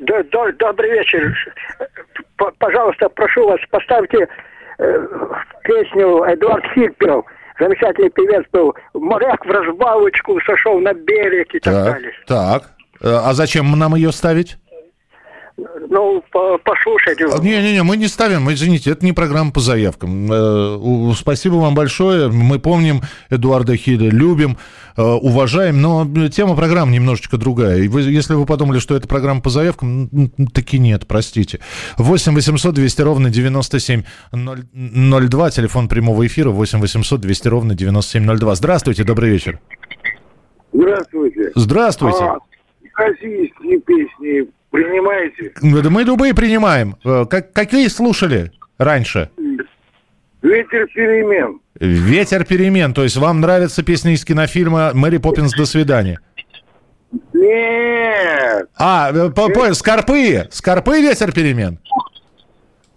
Да, 0.00 0.22
да, 0.30 0.52
добрый 0.58 0.90
вечер. 0.90 1.34
П- 2.36 2.50
Пожалуйста, 2.58 3.08
прошу 3.08 3.46
вас, 3.48 3.58
поставьте 3.70 4.28
э, 4.78 5.06
песню 5.64 6.22
Эдуард 6.30 6.64
Фигпел. 6.74 7.24
Замечательный 7.58 8.10
певец 8.10 8.44
был. 8.52 8.74
Моряк 8.94 9.44
в 9.44 9.50
разбавочку 9.50 10.40
сошел 10.46 10.78
на 10.80 10.92
берег 10.94 11.54
и 11.54 11.60
так, 11.60 11.74
Так, 11.74 11.84
далее. 11.94 12.12
так. 12.26 12.62
Э, 13.00 13.20
А 13.24 13.34
зачем 13.34 13.70
нам 13.78 13.94
ее 13.94 14.12
ставить? 14.12 14.56
Ну, 15.56 16.22
по- 16.32 16.58
послушать. 16.58 17.20
Не-не-не, 17.42 17.82
мы 17.82 17.96
не 17.96 18.08
ставим, 18.08 18.50
извините, 18.50 18.90
это 18.90 19.04
не 19.04 19.12
программа 19.12 19.52
по 19.52 19.60
заявкам. 19.60 20.28
Э, 20.32 21.12
Спасибо 21.16 21.54
вам 21.56 21.74
большое. 21.74 22.28
Мы 22.30 22.58
помним 22.58 23.02
Эдуарда 23.30 23.76
Хиля, 23.76 24.10
любим, 24.10 24.56
э, 24.96 25.02
уважаем, 25.02 25.80
но 25.80 26.06
тема 26.28 26.56
программы 26.56 26.92
немножечко 26.92 27.36
другая. 27.36 27.78
И 27.78 27.88
вы- 27.88 28.02
если 28.02 28.34
вы 28.34 28.46
подумали, 28.46 28.78
что 28.78 28.96
это 28.96 29.06
программа 29.08 29.40
по 29.40 29.50
заявкам, 29.50 30.08
таки 30.54 30.78
нет, 30.78 31.06
простите. 31.06 31.60
8 31.98 32.34
800 32.34 32.74
200 32.74 33.02
ровно 33.02 33.30
9702, 33.30 35.50
телефон 35.50 35.88
прямого 35.88 36.26
эфира 36.26 36.50
8 36.50 36.80
800 36.80 37.20
200 37.20 37.48
ровно 37.48 37.74
9702. 37.74 38.54
Здравствуйте, 38.54 39.04
добрый 39.04 39.30
вечер. 39.30 39.60
Здравствуйте. 40.72 41.50
Здравствуйте. 41.54 42.24
А, 42.24 42.38
российские 42.94 43.80
песни 43.80 44.48
принимаете? 44.72 45.52
Да 45.62 45.90
мы 45.90 46.02
любые 46.02 46.34
принимаем. 46.34 46.96
Э, 47.04 47.24
Как, 47.30 47.52
какие 47.52 47.86
слушали 47.88 48.50
раньше? 48.78 49.30
Ветер 50.42 50.88
перемен. 50.88 51.60
Ветер 51.78 52.44
перемен. 52.44 52.92
То 52.94 53.04
есть 53.04 53.16
вам 53.16 53.40
нравятся 53.40 53.84
песни 53.84 54.12
из 54.14 54.24
кинофильма 54.24 54.90
Мэри 54.94 55.18
Поппинс 55.18 55.52
до 55.52 55.66
свидания? 55.66 56.18
Нет. 57.32 58.68
А, 58.76 59.10
э, 59.12 59.30
по- 59.30 59.48
понял, 59.50 59.74
Скорпы. 59.74 60.48
Скорпы 60.50 61.00
ветер 61.00 61.32
перемен. 61.32 61.78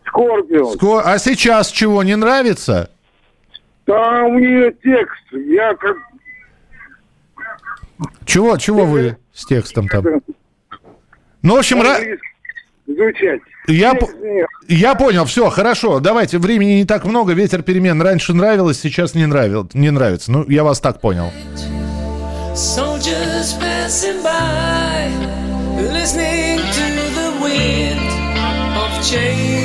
Скорпион. 0.07 0.75
Ско- 0.77 1.01
А 1.05 1.17
сейчас 1.19 1.69
чего, 1.69 2.01
не 2.03 2.15
нравится? 2.15 2.89
Там 3.85 4.25
у 4.35 4.39
нее 4.39 4.73
текст. 4.83 5.23
Я 5.31 5.73
как... 5.75 5.97
Чего, 8.25 8.57
чего 8.57 8.85
вы 8.85 9.17
с 9.33 9.45
текстом 9.45 9.87
там? 9.87 10.03
Ну, 11.45 11.55
в 11.55 11.59
общем, 11.59 11.79
ра- 11.81 11.99
Изучать. 12.87 13.39
я, 13.67 13.93
по- 13.93 14.11
нет. 14.11 14.47
я 14.67 14.95
понял, 14.95 15.25
все, 15.25 15.49
хорошо, 15.51 15.99
давайте, 15.99 16.39
времени 16.39 16.73
не 16.79 16.85
так 16.85 17.05
много, 17.05 17.33
ветер 17.33 17.61
перемен 17.61 18.01
раньше 18.01 18.33
нравилось, 18.33 18.79
сейчас 18.79 19.13
не, 19.13 19.27
нравил, 19.27 19.69
не 19.75 19.91
нравится. 19.91 20.31
Ну, 20.31 20.43
я 20.49 20.63
вас 20.63 20.79
так 20.79 20.99
понял. 21.01 21.31
Soldiers 22.55 23.53
passing 23.61 24.23
by, 24.23 25.11
listening 25.93 26.57
to 26.57 26.85
the 27.13 27.29
wind 27.43 27.99
of 28.75 29.03
change. 29.03 29.64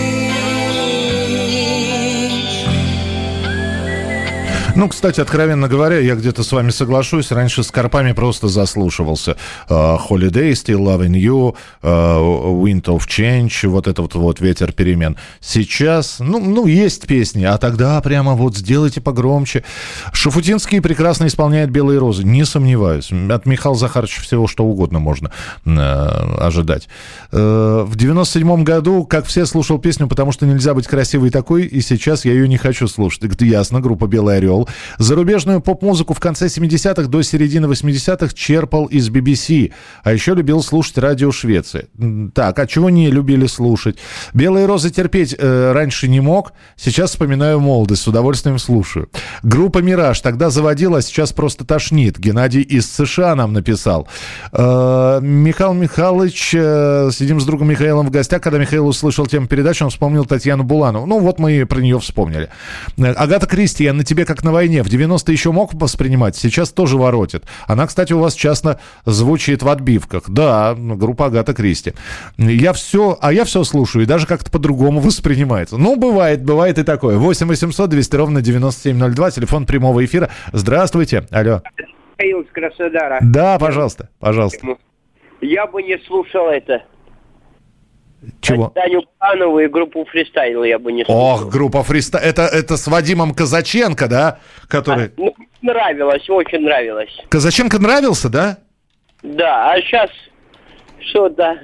Ну, 4.80 4.88
кстати, 4.88 5.20
откровенно 5.20 5.68
говоря, 5.68 5.98
я 5.98 6.14
где-то 6.14 6.42
с 6.42 6.52
вами 6.52 6.70
соглашусь. 6.70 7.30
Раньше 7.30 7.62
с 7.62 7.70
Карпами 7.70 8.12
просто 8.12 8.48
заслушивался. 8.48 9.36
Э, 9.68 9.74
Holiday, 9.74 10.52
Still 10.52 10.78
Loving 10.78 11.20
You, 11.20 11.54
э, 11.82 11.86
Wind 11.86 12.84
of 12.84 13.00
Change, 13.06 13.68
вот 13.68 13.86
это 13.86 14.00
вот, 14.00 14.14
вот 14.14 14.40
ветер 14.40 14.72
перемен. 14.72 15.18
Сейчас, 15.38 16.16
ну, 16.18 16.40
ну, 16.40 16.66
есть 16.66 17.06
песни, 17.06 17.44
а 17.44 17.58
тогда 17.58 18.00
прямо 18.00 18.32
вот 18.32 18.56
сделайте 18.56 19.02
погромче. 19.02 19.64
Шафутинский 20.14 20.80
прекрасно 20.80 21.26
исполняет 21.26 21.68
«Белые 21.68 21.98
розы», 21.98 22.24
не 22.24 22.46
сомневаюсь. 22.46 23.12
От 23.12 23.44
Михаила 23.44 23.76
Захаровича 23.76 24.22
всего 24.22 24.46
что 24.46 24.64
угодно 24.64 24.98
можно 24.98 25.30
э, 25.66 25.72
ожидать. 26.38 26.88
Э, 27.32 27.84
в 27.86 27.96
97 27.96 28.64
году, 28.64 29.04
как 29.04 29.26
все, 29.26 29.44
слушал 29.44 29.78
песню 29.78 30.08
«Потому 30.08 30.32
что 30.32 30.46
нельзя 30.46 30.72
быть 30.72 30.86
красивой 30.86 31.28
такой», 31.28 31.66
и 31.66 31.82
сейчас 31.82 32.24
я 32.24 32.32
ее 32.32 32.48
не 32.48 32.56
хочу 32.56 32.88
слушать. 32.88 33.20
Ясно, 33.42 33.80
группа 33.80 34.06
«Белый 34.06 34.38
орел». 34.38 34.69
Зарубежную 34.98 35.60
поп-музыку 35.60 36.14
в 36.14 36.20
конце 36.20 36.46
70-х 36.46 37.08
до 37.08 37.22
середины 37.22 37.66
80-х 37.66 38.34
черпал 38.34 38.86
из 38.86 39.08
BBC, 39.10 39.72
а 40.02 40.12
еще 40.12 40.34
любил 40.34 40.62
слушать 40.62 40.98
радио 40.98 41.32
Швеции. 41.32 41.88
Так, 42.34 42.58
а 42.58 42.66
чего 42.66 42.90
не 42.90 43.10
любили 43.10 43.46
слушать? 43.46 43.98
«Белые 44.34 44.66
розы» 44.66 44.90
терпеть 44.90 45.34
э, 45.38 45.72
раньше 45.72 46.08
не 46.08 46.20
мог, 46.20 46.52
сейчас 46.76 47.10
вспоминаю 47.10 47.60
молодость, 47.60 48.02
с 48.02 48.08
удовольствием 48.08 48.58
слушаю. 48.58 49.08
Группа 49.42 49.78
«Мираж» 49.78 50.20
тогда 50.20 50.50
заводила, 50.50 50.98
а 50.98 51.02
сейчас 51.02 51.32
просто 51.32 51.64
тошнит. 51.64 52.18
Геннадий 52.18 52.62
из 52.62 52.90
США 52.90 53.34
нам 53.34 53.52
написал. 53.52 54.08
Э, 54.52 55.18
Михаил 55.22 55.74
Михайлович, 55.74 56.54
э, 56.54 57.10
сидим 57.12 57.40
с 57.40 57.44
другом 57.44 57.68
Михаилом 57.68 58.06
в 58.06 58.10
гостях, 58.10 58.42
когда 58.42 58.58
Михаил 58.58 58.86
услышал 58.86 59.26
тему 59.26 59.46
передачи, 59.46 59.82
он 59.82 59.90
вспомнил 59.90 60.24
Татьяну 60.24 60.64
Буланову. 60.64 61.06
Ну, 61.06 61.18
вот 61.18 61.38
мы 61.38 61.66
про 61.66 61.80
нее 61.80 61.98
вспомнили. 61.98 62.48
Э, 62.98 63.12
Агата 63.12 63.46
Кристи, 63.46 63.84
я 63.84 63.92
на 63.92 64.04
тебе 64.04 64.24
как 64.24 64.44
на 64.44 64.52
войне. 64.60 64.82
В 64.82 64.88
90-е 64.88 65.32
еще 65.32 65.52
мог 65.52 65.72
воспринимать, 65.72 66.36
сейчас 66.36 66.70
тоже 66.70 66.98
воротит. 66.98 67.44
Она, 67.66 67.86
кстати, 67.86 68.12
у 68.12 68.18
вас 68.18 68.34
часто 68.34 68.78
звучит 69.06 69.62
в 69.62 69.68
отбивках. 69.68 70.24
Да, 70.28 70.74
группа 70.76 71.26
Агата 71.26 71.54
Кристи. 71.54 71.94
Я 72.36 72.72
все, 72.74 73.16
а 73.20 73.32
я 73.32 73.44
все 73.44 73.64
слушаю, 73.64 74.02
и 74.02 74.06
даже 74.06 74.26
как-то 74.26 74.50
по-другому 74.50 75.00
воспринимается. 75.08 75.78
Ну, 75.78 75.96
бывает, 75.96 76.44
бывает 76.44 76.78
и 76.78 76.82
такое. 76.82 77.16
8 77.16 77.46
800 77.46 77.88
200 77.88 78.16
ровно 78.16 78.42
9702, 78.42 79.30
телефон 79.30 79.64
прямого 79.64 80.04
эфира. 80.04 80.28
Здравствуйте. 80.52 81.26
Алло. 81.30 81.62
Михаил 82.18 82.40
из 82.42 82.50
Краснодара. 82.52 83.18
Да, 83.22 83.58
пожалуйста, 83.58 84.10
пожалуйста. 84.18 84.76
Я 85.40 85.66
бы 85.66 85.82
не 85.82 85.98
слушал 86.06 86.48
это. 86.48 86.82
Чего? 88.40 88.68
Таню 88.74 89.02
Панову 89.18 89.60
и 89.60 89.68
группу 89.68 90.04
фристайл 90.04 90.62
я 90.64 90.78
бы 90.78 90.92
не 90.92 91.04
слушал. 91.04 91.20
Ох, 91.20 91.48
группа 91.50 91.82
фриста... 91.82 92.18
Это, 92.18 92.42
это 92.42 92.76
с 92.76 92.86
Вадимом 92.86 93.34
Казаченко, 93.34 94.08
да? 94.08 94.38
Который... 94.68 95.12
Ну, 95.16 95.34
нравилось, 95.62 96.28
очень 96.28 96.60
нравилось. 96.60 97.16
Казаченко 97.28 97.78
нравился, 97.78 98.28
да? 98.28 98.58
Да, 99.22 99.72
а 99.72 99.80
сейчас 99.80 100.10
что-то... 101.10 101.58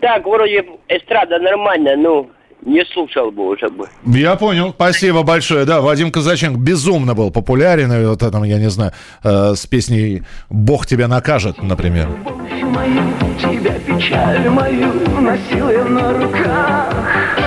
Так, 0.00 0.24
вроде 0.26 0.64
эстрада 0.88 1.38
нормальная, 1.38 1.96
но 1.96 2.28
не 2.66 2.84
слушал 2.92 3.30
бы 3.30 3.48
уже 3.48 3.68
бы. 3.68 3.88
Я 4.04 4.36
понял. 4.36 4.72
Спасибо 4.72 5.22
большое. 5.22 5.64
Да, 5.64 5.80
Вадим 5.80 6.10
Казаченко 6.10 6.58
безумно 6.58 7.14
был 7.14 7.30
популярен. 7.30 7.92
И 7.92 8.04
вот 8.04 8.22
этом, 8.22 8.42
я 8.42 8.58
не 8.58 8.68
знаю, 8.70 8.92
э, 9.22 9.54
с 9.54 9.66
песней 9.66 10.22
«Бог 10.50 10.86
тебя 10.86 11.08
накажет», 11.08 11.62
например. 11.62 12.08
мою, 12.62 13.02
тебя 13.38 13.74
печаль 13.86 14.48
мою 14.50 14.92
носил 15.20 15.70
я 15.70 15.84
на 15.84 16.12
руках. 16.12 17.45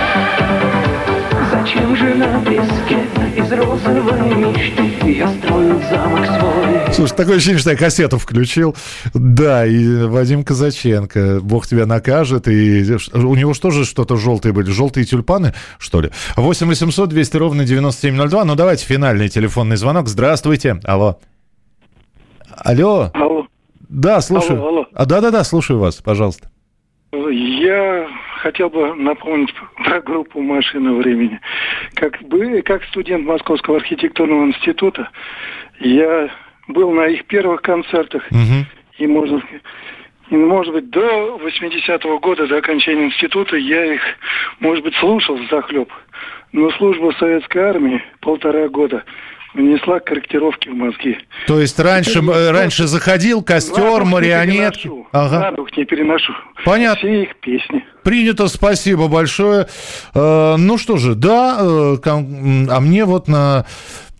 Зачем 1.70 1.94
же 1.94 2.14
на 2.16 2.44
песке 2.44 2.96
из 3.36 3.52
розовой 3.52 4.34
мечты 4.34 5.12
я 5.12 5.28
строю 5.28 5.80
замок 5.88 6.26
свой? 6.26 6.92
Слушай, 6.92 7.14
такое 7.14 7.36
ощущение, 7.36 7.60
что 7.60 7.70
я 7.70 7.76
кассету 7.76 8.18
включил. 8.18 8.74
Да, 9.14 9.64
и 9.64 10.04
Вадим 10.06 10.42
Казаченко. 10.42 11.38
Бог 11.40 11.68
тебя 11.68 11.86
накажет. 11.86 12.48
И 12.48 12.82
у 13.14 13.34
него 13.36 13.54
что 13.54 13.70
же 13.70 13.84
что-то 13.84 14.16
желтые 14.16 14.52
были? 14.52 14.68
Желтые 14.68 15.04
тюльпаны, 15.04 15.54
что 15.78 16.00
ли? 16.00 16.10
8 16.36 16.66
800 16.66 17.08
200 17.08 17.36
ровно 17.36 17.64
9702. 17.64 18.44
Ну, 18.44 18.54
давайте 18.56 18.84
финальный 18.84 19.28
телефонный 19.28 19.76
звонок. 19.76 20.08
Здравствуйте. 20.08 20.80
Алло. 20.84 21.20
Алло. 22.56 23.12
Алло. 23.14 23.46
Да, 23.88 24.20
слушаю. 24.22 24.58
Алло, 24.60 24.68
алло. 24.68 24.86
А, 24.92 25.06
да-да-да, 25.06 25.44
слушаю 25.44 25.78
вас, 25.78 25.96
пожалуйста. 25.96 26.50
Я 27.12 28.08
хотел 28.40 28.70
бы 28.70 28.94
напомнить 28.94 29.54
про 29.84 30.00
группу 30.00 30.40
«Машина 30.40 30.94
времени». 30.94 31.40
Как, 31.94 32.20
бы, 32.22 32.62
как 32.62 32.84
студент 32.84 33.26
Московского 33.26 33.76
архитектурного 33.76 34.46
института, 34.46 35.08
я 35.78 36.30
был 36.68 36.90
на 36.92 37.06
их 37.06 37.24
первых 37.26 37.62
концертах. 37.62 38.22
И, 38.98 39.06
может, 39.06 39.42
и, 40.30 40.36
может 40.36 40.72
быть, 40.72 40.90
до 40.90 41.38
80-го 41.42 42.18
года, 42.18 42.46
до 42.46 42.58
окончания 42.58 43.06
института, 43.06 43.56
я 43.56 43.94
их, 43.94 44.02
может 44.60 44.84
быть, 44.84 44.94
слушал 44.96 45.38
захлеб. 45.50 45.90
Но 46.52 46.70
служба 46.72 47.12
в 47.12 47.18
советской 47.18 47.58
армии 47.58 48.02
полтора 48.20 48.68
года 48.68 49.04
внесла 49.54 50.00
корректировки 50.00 50.68
в 50.68 50.74
мозги. 50.74 51.18
То 51.46 51.60
есть 51.60 51.78
раньше, 51.78 52.20
э, 52.20 52.50
раньше 52.50 52.86
заходил 52.86 53.42
костер, 53.42 54.04
переношу. 54.04 55.08
Ага. 55.12 55.40
На 55.40 55.52
дух 55.52 55.76
не 55.76 55.84
переношу. 55.84 56.32
Понятно. 56.64 56.98
Все 56.98 57.22
их 57.22 57.36
песни. 57.36 57.84
Принято, 58.02 58.48
спасибо 58.48 59.08
большое. 59.08 59.66
Э, 60.14 60.56
ну 60.56 60.78
что 60.78 60.96
же, 60.96 61.14
да, 61.14 61.58
э, 61.60 61.96
а 62.04 62.80
мне 62.80 63.04
вот 63.04 63.28
на... 63.28 63.66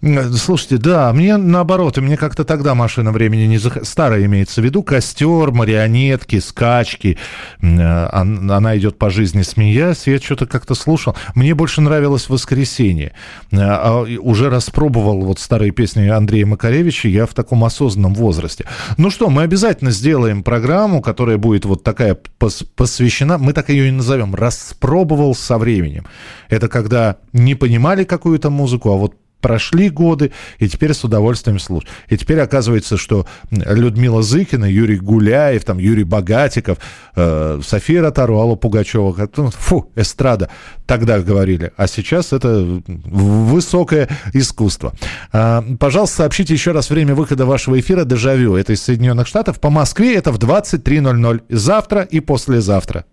м, 0.03 0.33
Слушайте, 0.33 0.79
да, 0.79 1.13
мне 1.13 1.37
наоборот, 1.37 1.99
и 1.99 2.01
мне 2.01 2.17
как-то 2.17 2.45
тогда 2.45 2.75
машина 2.75 3.13
времени 3.13 3.43
не 3.47 3.59
зах... 3.59 3.79
Старая 3.83 4.25
имеется 4.27 4.61
в 4.61 4.65
виду, 4.65 4.83
костер, 4.83 5.51
марионетки, 5.53 6.39
скачки. 6.41 7.19
Э, 7.63 8.09
он- 8.13 8.51
Она 8.51 8.77
идет 8.79 8.99
по 8.99 9.11
жизни 9.11 9.43
смеясь. 9.43 10.07
Я 10.07 10.19
что-то 10.19 10.47
как-то 10.47 10.75
слушал. 10.75 11.15
Мне 11.35 11.55
больше 11.55 11.81
нравилось 11.81 12.29
«Воскресенье». 12.29 13.13
Э, 13.53 13.57
а, 13.61 14.03
Уже 14.21 14.51
распробовал 14.51 15.21
вот 15.23 15.39
старые 15.39 15.71
песни 15.73 16.09
Андрея 16.09 16.47
Макаревича. 16.47 17.09
Я 17.09 17.27
в 17.27 17.35
таком 17.35 17.65
осознанном 17.65 18.15
возрасте. 18.15 18.65
Ну 18.97 19.11
что, 19.11 19.29
мы 19.31 19.43
обязательно 19.43 19.91
сделаем 19.91 20.43
программу, 20.43 21.01
которая 21.03 21.37
будет 21.39 21.65
вот 21.65 21.83
такая 21.85 22.17
пос- 22.39 22.67
посвящена, 22.77 23.39
мы 23.39 23.53
так 23.53 23.69
ее 23.69 23.89
и 23.89 23.91
назовем, 23.91 24.35
«Распробовал 24.35 25.35
со 25.35 25.59
временем». 25.59 26.07
Это 26.49 26.69
когда 26.69 27.17
не 27.33 27.55
понимали 27.55 28.05
какую-то 28.05 28.51
музыку, 28.51 28.91
а 28.91 28.97
вот 28.97 29.15
Прошли 29.41 29.89
годы, 29.89 30.33
и 30.59 30.69
теперь 30.69 30.93
с 30.95 31.05
удовольствием 31.05 31.59
слушаю. 31.59 31.91
И 32.09 32.17
теперь 32.17 32.41
оказывается, 32.41 32.97
что 32.97 33.27
Людмила 33.51 34.23
Зыкина, 34.23 34.67
Юрий 34.67 34.99
Гуляев, 34.99 35.65
там, 35.65 35.79
Юрий 35.79 36.05
Богатиков, 36.05 36.79
э, 37.17 37.61
София 37.65 38.03
Ротару, 38.03 38.39
Алла 38.39 38.55
Пугачева, 38.57 39.13
как- 39.13 39.37
ну, 39.37 39.51
фу, 39.51 39.91
эстрада, 39.97 40.51
тогда 40.87 41.19
говорили. 41.21 41.73
А 41.77 41.87
сейчас 41.87 42.33
это 42.33 42.83
высокое 42.87 44.09
искусство. 44.33 44.93
А, 45.33 45.65
пожалуйста, 45.79 46.17
сообщите 46.19 46.55
еще 46.55 46.73
раз 46.73 46.91
время 46.91 47.15
выхода 47.15 47.47
вашего 47.47 47.79
эфира 47.79 48.05
«Дежавю». 48.05 48.57
Это 48.57 48.73
из 48.73 48.83
Соединенных 48.83 49.27
Штатов. 49.27 49.61
По 49.61 49.71
Москве 49.71 50.15
это 50.17 50.33
в 50.33 50.39
23.00. 50.39 51.43
Завтра 51.49 52.03
и 52.03 52.21
послезавтра. 52.21 53.05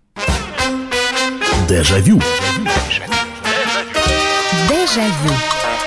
Дежавю. 1.68 2.20
Дежавю. 4.68 5.57